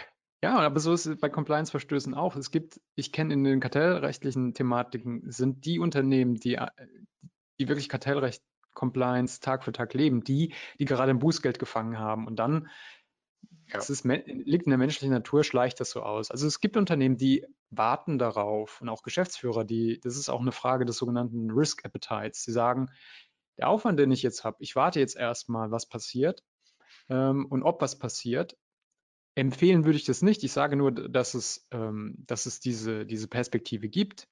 [0.43, 2.37] ja, aber so ist es bei Compliance-Verstößen auch.
[2.37, 6.69] Es gibt, ich kenne in den kartellrechtlichen Thematiken, sind die Unternehmen, die, äh,
[7.59, 12.27] die wirklich Kartellrecht Compliance Tag für Tag leben, die, die gerade ein Bußgeld gefangen haben.
[12.27, 12.69] Und dann
[13.73, 13.79] ja.
[13.79, 16.31] es ist, liegt in der menschlichen Natur, schleicht das so aus.
[16.31, 20.53] Also es gibt Unternehmen, die warten darauf und auch Geschäftsführer, die, das ist auch eine
[20.53, 22.45] Frage des sogenannten Risk Appetites.
[22.45, 22.91] Die sagen,
[23.59, 26.43] der Aufwand, den ich jetzt habe, ich warte jetzt erstmal, was passiert
[27.09, 28.57] ähm, und ob was passiert.
[29.35, 30.43] Empfehlen würde ich das nicht.
[30.45, 34.29] Ich sage nur, dass es, ähm, dass es diese, diese Perspektive gibt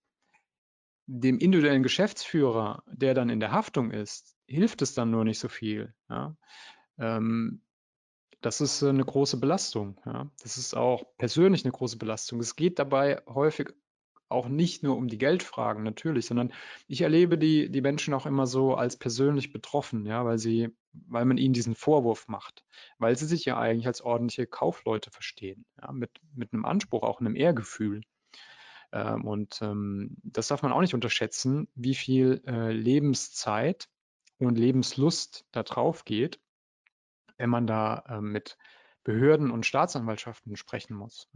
[1.09, 5.49] dem individuellen Geschäftsführer, der dann in der Haftung ist, hilft es dann nur nicht so
[5.49, 5.95] viel.
[6.11, 6.37] Ja?
[6.99, 7.63] Ähm,
[8.43, 9.99] das ist eine große Belastung.
[10.05, 10.31] Ja?
[10.43, 12.41] Das ist auch persönlich eine große Belastung.
[12.41, 13.71] Es geht dabei häufig
[14.29, 16.53] auch nicht nur um die Geldfragen natürlich, sondern
[16.87, 21.25] ich erlebe die, die Menschen auch immer so als persönlich betroffen, ja, weil sie, weil
[21.25, 22.65] man ihnen diesen Vorwurf macht,
[22.99, 27.21] weil sie sich ja eigentlich als ordentliche Kaufleute verstehen, ja, mit, mit einem Anspruch, auch
[27.21, 28.03] einem Ehrgefühl.
[28.93, 33.89] Ähm, und ähm, das darf man auch nicht unterschätzen, wie viel äh, Lebenszeit
[34.39, 36.41] und Lebenslust da drauf geht,
[37.37, 38.57] wenn man da äh, mit
[39.05, 41.29] Behörden und Staatsanwaltschaften sprechen muss.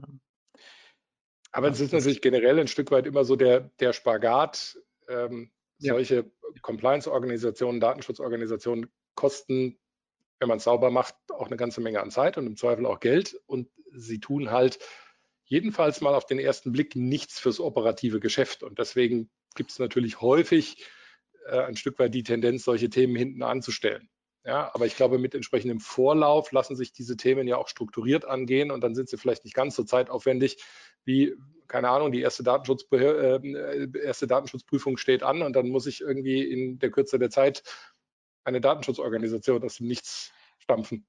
[1.52, 4.78] Aber es ist natürlich generell ein Stück weit immer so der, der Spagat.
[5.08, 6.60] Ähm, solche ja.
[6.62, 9.78] Compliance-Organisationen, Datenschutzorganisationen kosten,
[10.38, 13.00] wenn man es sauber macht, auch eine ganze Menge an Zeit und im Zweifel auch
[13.00, 13.40] Geld.
[13.46, 14.78] Und sie tun halt
[15.44, 18.62] jedenfalls mal auf den ersten Blick nichts fürs operative Geschäft.
[18.62, 20.84] Und deswegen gibt es natürlich häufig
[21.46, 24.08] äh, ein Stück weit die Tendenz, solche Themen hinten anzustellen.
[24.44, 28.72] Ja, aber ich glaube, mit entsprechendem Vorlauf lassen sich diese Themen ja auch strukturiert angehen
[28.72, 30.62] und dann sind sie vielleicht nicht ganz so zeitaufwendig
[31.04, 31.34] wie,
[31.68, 36.42] keine Ahnung, die erste, Datenschutz, äh, erste Datenschutzprüfung steht an und dann muss ich irgendwie
[36.42, 37.62] in der Kürze der Zeit
[38.44, 41.06] eine Datenschutzorganisation aus dem Nichts stampfen.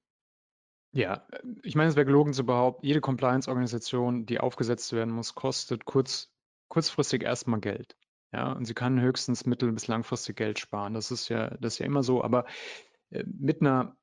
[0.92, 5.34] Ja, äh, ich meine, es wäre gelogen zu behaupten, jede Compliance-Organisation, die aufgesetzt werden muss,
[5.34, 6.32] kostet kurz,
[6.68, 7.96] kurzfristig erstmal Geld.
[8.32, 10.94] Ja, und sie kann höchstens mittel- bis langfristig Geld sparen.
[10.94, 12.22] Das ist ja, das ist ja immer so.
[12.22, 12.93] Aber äh,
[13.24, 13.96] mit einer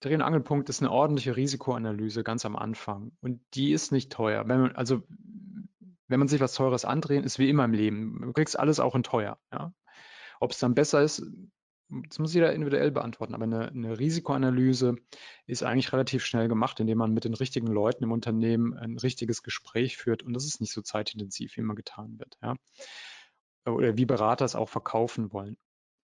[0.00, 3.12] Dreh- und Angelpunkt ist eine ordentliche Risikoanalyse ganz am Anfang.
[3.20, 4.48] Und die ist nicht teuer.
[4.48, 5.02] Wenn man, also,
[6.08, 8.20] wenn man sich was Teures andrehen, ist wie immer im Leben.
[8.22, 9.38] Du kriegst alles auch in teuer.
[9.52, 9.74] Ja?
[10.40, 11.22] Ob es dann besser ist,
[12.08, 14.94] das muss jeder individuell beantworten, aber eine, eine, Risikoanalyse
[15.46, 19.42] ist eigentlich relativ schnell gemacht, indem man mit den richtigen Leuten im Unternehmen ein richtiges
[19.42, 22.38] Gespräch führt und das ist nicht so zeitintensiv, wie immer getan wird.
[22.42, 22.54] Ja?
[23.66, 25.56] Oder wie Berater es auch verkaufen wollen.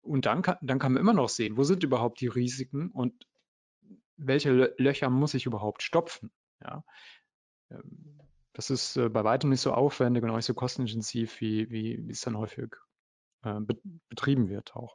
[0.03, 3.25] Und dann kann, dann kann man immer noch sehen, wo sind überhaupt die Risiken und
[4.17, 6.31] welche Löcher muss ich überhaupt stopfen.
[6.61, 6.83] Ja?
[7.71, 8.19] Ähm,
[8.53, 12.05] das ist äh, bei weitem nicht so aufwendig und auch nicht so kostenintensiv, wie, wie,
[12.05, 12.75] wie es dann häufig
[13.43, 13.59] äh,
[14.09, 14.93] betrieben wird auch.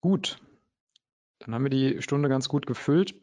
[0.00, 0.38] Gut,
[1.40, 3.20] dann haben wir die Stunde ganz gut gefüllt.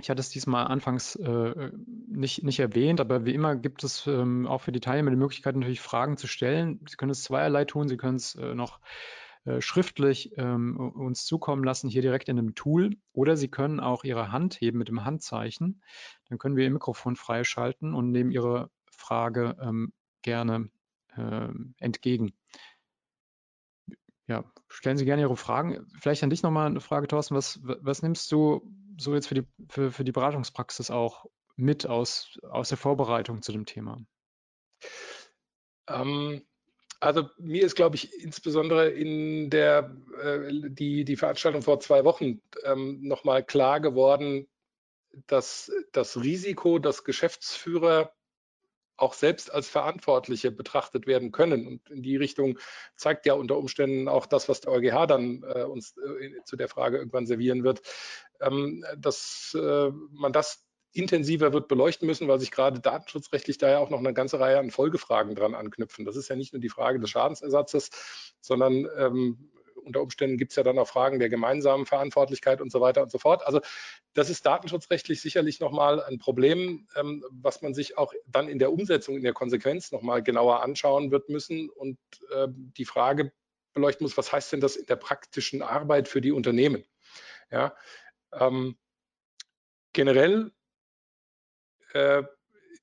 [0.00, 1.72] Ich hatte es diesmal anfangs äh,
[2.06, 5.56] nicht, nicht erwähnt, aber wie immer gibt es ähm, auch für die Teilnehmer die Möglichkeit,
[5.56, 6.80] natürlich Fragen zu stellen.
[6.88, 7.88] Sie können es zweierlei tun.
[7.88, 8.80] Sie können es äh, noch
[9.60, 14.32] schriftlich ähm, uns zukommen lassen, hier direkt in einem Tool, oder Sie können auch Ihre
[14.32, 15.82] Hand heben mit dem Handzeichen.
[16.28, 19.92] Dann können wir Ihr Mikrofon freischalten und nehmen Ihre Frage ähm,
[20.22, 20.70] gerne
[21.16, 22.32] ähm, entgegen.
[24.26, 25.86] Ja, stellen Sie gerne Ihre Fragen.
[25.98, 27.34] Vielleicht an dich nochmal eine Frage, Thorsten.
[27.34, 31.26] Was, was nimmst du so jetzt für die, für, für die Beratungspraxis auch
[31.56, 33.98] mit aus, aus der Vorbereitung zu dem Thema?
[35.88, 36.42] Ähm,
[37.00, 42.40] Also mir ist, glaube ich, insbesondere in der äh, die, die Veranstaltung vor zwei Wochen
[42.64, 44.48] ähm, nochmal klar geworden,
[45.26, 48.12] dass das Risiko, dass Geschäftsführer
[48.96, 51.66] auch selbst als Verantwortliche betrachtet werden können.
[51.66, 52.58] Und in die Richtung
[52.96, 56.68] zeigt ja unter Umständen auch das, was der EuGH dann äh, uns äh, zu der
[56.68, 57.80] Frage irgendwann servieren wird,
[58.40, 63.78] ähm, dass äh, man das intensiver wird beleuchten müssen, weil sich gerade datenschutzrechtlich da ja
[63.78, 66.04] auch noch eine ganze Reihe an Folgefragen dran anknüpfen.
[66.04, 67.90] Das ist ja nicht nur die Frage des Schadensersatzes,
[68.40, 69.50] sondern ähm,
[69.88, 73.10] unter Umständen gibt es ja dann auch Fragen der gemeinsamen Verantwortlichkeit und so weiter und
[73.10, 73.46] so fort.
[73.46, 73.60] Also
[74.14, 78.72] das ist datenschutzrechtlich sicherlich nochmal ein Problem, ähm, was man sich auch dann in der
[78.72, 81.98] Umsetzung, in der Konsequenz nochmal genauer anschauen wird müssen und
[82.30, 83.32] äh, die Frage
[83.74, 86.84] beleuchten muss, was heißt denn das in der praktischen Arbeit für die Unternehmen?
[87.50, 87.74] Ja,
[88.32, 88.76] ähm,
[89.92, 90.52] generell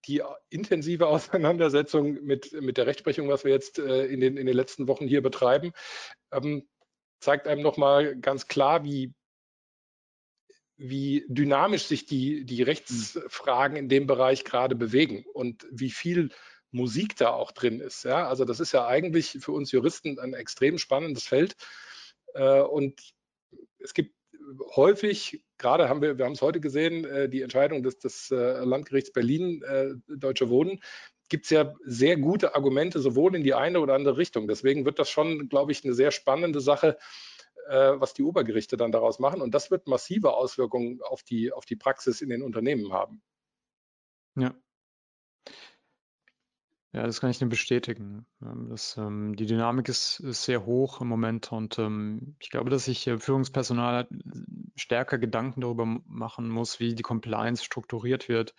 [0.05, 4.55] die intensive Auseinandersetzung mit, mit der Rechtsprechung, was wir jetzt äh, in, den, in den
[4.55, 5.71] letzten Wochen hier betreiben,
[6.31, 6.67] ähm,
[7.19, 9.13] zeigt einem nochmal ganz klar, wie,
[10.77, 16.29] wie dynamisch sich die, die Rechtsfragen in dem Bereich gerade bewegen und wie viel
[16.71, 18.03] Musik da auch drin ist.
[18.03, 18.27] Ja?
[18.27, 21.55] Also das ist ja eigentlich für uns Juristen ein extrem spannendes Feld.
[22.33, 22.99] Äh, und
[23.79, 24.14] es gibt
[24.75, 28.63] häufig, gerade haben wir, wir haben es heute gesehen, äh, die Entscheidung des, des äh,
[28.63, 29.63] Landgerichts Berlin,
[30.07, 30.79] Deutsche Wohnen,
[31.29, 34.47] gibt es ja sehr gute Argumente, sowohl in die eine oder andere Richtung.
[34.47, 36.97] Deswegen wird das schon, glaube ich, eine sehr spannende Sache,
[37.67, 39.41] äh, was die Obergerichte dann daraus machen.
[39.41, 43.21] Und das wird massive Auswirkungen auf die, auf die Praxis in den Unternehmen haben.
[44.35, 44.53] Ja.
[46.95, 48.25] Ja, das kann ich nur bestätigen.
[48.41, 52.69] Ähm, das, ähm, die Dynamik ist, ist, sehr hoch im Moment und ähm, ich glaube,
[52.69, 54.07] dass sich äh, Führungspersonal
[54.77, 58.55] stärker Gedanken darüber machen muss, wie die Compliance strukturiert wird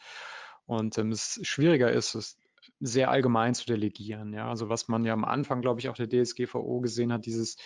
[0.67, 2.39] und es schwieriger ist, es
[2.79, 4.35] sehr allgemein zu delegieren.
[4.35, 7.57] Ja, also was man ja am Anfang, glaube ich, auch der DSGVO gesehen hat, dieses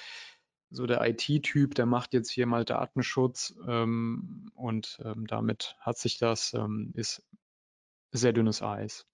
[0.71, 6.19] so der IT-Typ, der macht jetzt hier mal Datenschutz ähm, und ähm, damit hat sich
[6.19, 7.25] das, ähm, ist
[8.13, 9.10] sehr dünnes Eis.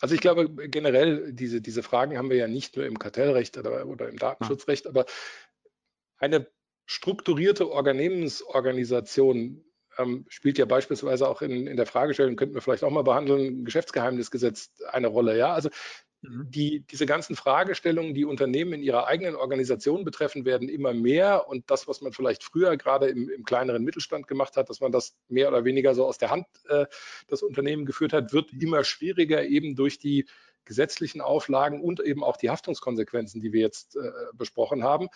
[0.00, 3.86] Also ich glaube generell, diese, diese Fragen haben wir ja nicht nur im Kartellrecht oder,
[3.86, 5.06] oder im Datenschutzrecht, aber
[6.18, 6.46] eine
[6.86, 9.64] strukturierte Unternehmensorganisation
[9.98, 13.64] ähm, spielt ja beispielsweise auch in, in der Fragestellung, könnten wir vielleicht auch mal behandeln,
[13.64, 15.36] Geschäftsgeheimnisgesetz eine Rolle.
[15.36, 15.68] Ja, also.
[16.22, 21.48] Die, diese ganzen Fragestellungen, die Unternehmen in ihrer eigenen Organisation betreffen, werden immer mehr.
[21.48, 24.90] Und das, was man vielleicht früher gerade im, im kleineren Mittelstand gemacht hat, dass man
[24.90, 26.86] das mehr oder weniger so aus der Hand äh,
[27.28, 30.26] das Unternehmen geführt hat, wird immer schwieriger eben durch die
[30.64, 35.08] gesetzlichen Auflagen und eben auch die Haftungskonsequenzen, die wir jetzt äh, besprochen haben.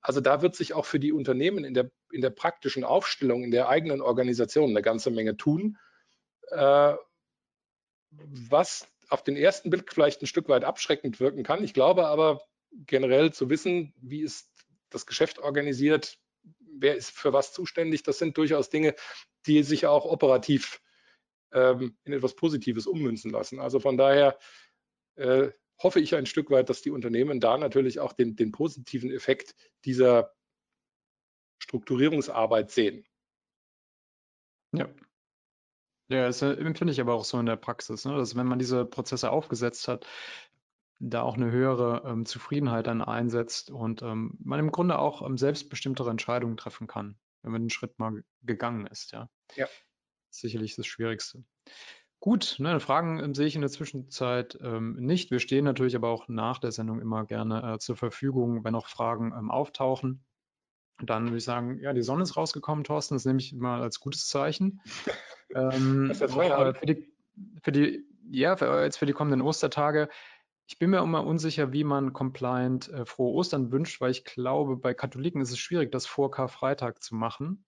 [0.00, 3.50] Also da wird sich auch für die Unternehmen in der, in der praktischen Aufstellung, in
[3.50, 5.78] der eigenen Organisation eine ganze Menge tun,
[6.50, 6.94] äh,
[8.10, 11.64] was auf den ersten Blick vielleicht ein Stück weit abschreckend wirken kann.
[11.64, 12.42] Ich glaube aber
[12.86, 14.50] generell zu wissen, wie ist
[14.90, 16.18] das Geschäft organisiert,
[16.58, 18.94] wer ist für was zuständig, das sind durchaus Dinge,
[19.46, 20.82] die sich auch operativ
[21.52, 23.60] ähm, in etwas Positives ummünzen lassen.
[23.60, 24.36] Also von daher
[25.14, 25.50] äh,
[25.80, 29.54] hoffe ich ein Stück weit, dass die Unternehmen da natürlich auch den, den positiven Effekt
[29.84, 30.34] dieser
[31.62, 33.06] Strukturierungsarbeit sehen.
[34.72, 34.92] Ja.
[36.08, 38.16] Ja, das empfinde ich aber auch so in der Praxis, ne?
[38.16, 40.06] dass wenn man diese Prozesse aufgesetzt hat,
[41.00, 45.36] da auch eine höhere ähm, Zufriedenheit dann einsetzt und ähm, man im Grunde auch ähm,
[45.36, 49.12] selbstbestimmtere Entscheidungen treffen kann, wenn man den Schritt mal gegangen ist.
[49.12, 49.28] Ja.
[49.56, 49.66] ja.
[50.30, 51.44] Sicherlich das Schwierigste.
[52.20, 55.30] Gut, ne, Fragen ähm, sehe ich in der Zwischenzeit ähm, nicht.
[55.30, 58.88] Wir stehen natürlich aber auch nach der Sendung immer gerne äh, zur Verfügung, wenn noch
[58.88, 60.24] Fragen ähm, auftauchen.
[61.02, 64.00] Dann würde ich sagen, ja, die Sonne ist rausgekommen, Thorsten, das nehme ich immer als
[64.00, 64.80] gutes Zeichen.
[65.54, 67.12] Ähm, das ist auch, äh, für, die,
[67.62, 70.08] für die, ja, für, jetzt für die kommenden Ostertage.
[70.66, 74.76] Ich bin mir immer unsicher, wie man compliant äh, frohe Ostern wünscht, weil ich glaube,
[74.76, 77.64] bei Katholiken ist es schwierig, das vor Karfreitag zu machen.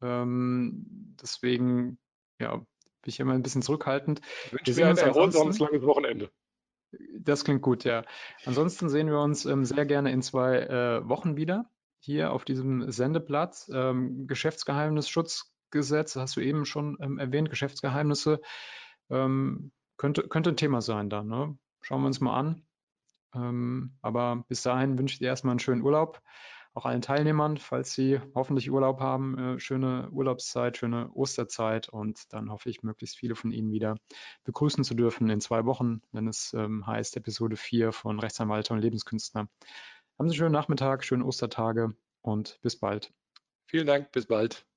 [0.00, 1.98] Ähm, deswegen,
[2.38, 2.66] ja, bin
[3.06, 4.20] ich immer ein bisschen zurückhaltend.
[4.64, 6.30] Wir sehen uns ein erholsames langes Wochenende.
[7.18, 8.04] Das klingt gut, ja.
[8.44, 12.90] Ansonsten sehen wir uns ähm, sehr gerne in zwei äh, Wochen wieder hier auf diesem
[12.90, 13.70] Sendeplatz.
[13.72, 14.26] Ähm,
[15.70, 18.40] Geschäftsgeheimnisschutzgesetz, hast du eben schon ähm, erwähnt, Geschäftsgeheimnisse
[19.10, 21.28] ähm, könnte, könnte ein Thema sein dann.
[21.28, 21.58] Ne?
[21.82, 22.62] Schauen wir uns mal an.
[23.34, 26.20] Ähm, aber bis dahin wünsche ich dir erstmal einen schönen Urlaub
[26.74, 32.50] auch allen Teilnehmern, falls sie hoffentlich Urlaub haben, äh, schöne Urlaubszeit, schöne Osterzeit und dann
[32.50, 33.96] hoffe ich, möglichst viele von Ihnen wieder
[34.44, 38.78] begrüßen zu dürfen in zwei Wochen, wenn es ähm, heißt Episode 4 von Rechtsanwalt und
[38.78, 39.40] Lebenskünstler.
[39.40, 39.48] Haben
[40.18, 43.12] Sie einen schönen Nachmittag, schöne Ostertage und bis bald.
[43.66, 44.69] Vielen Dank, bis bald.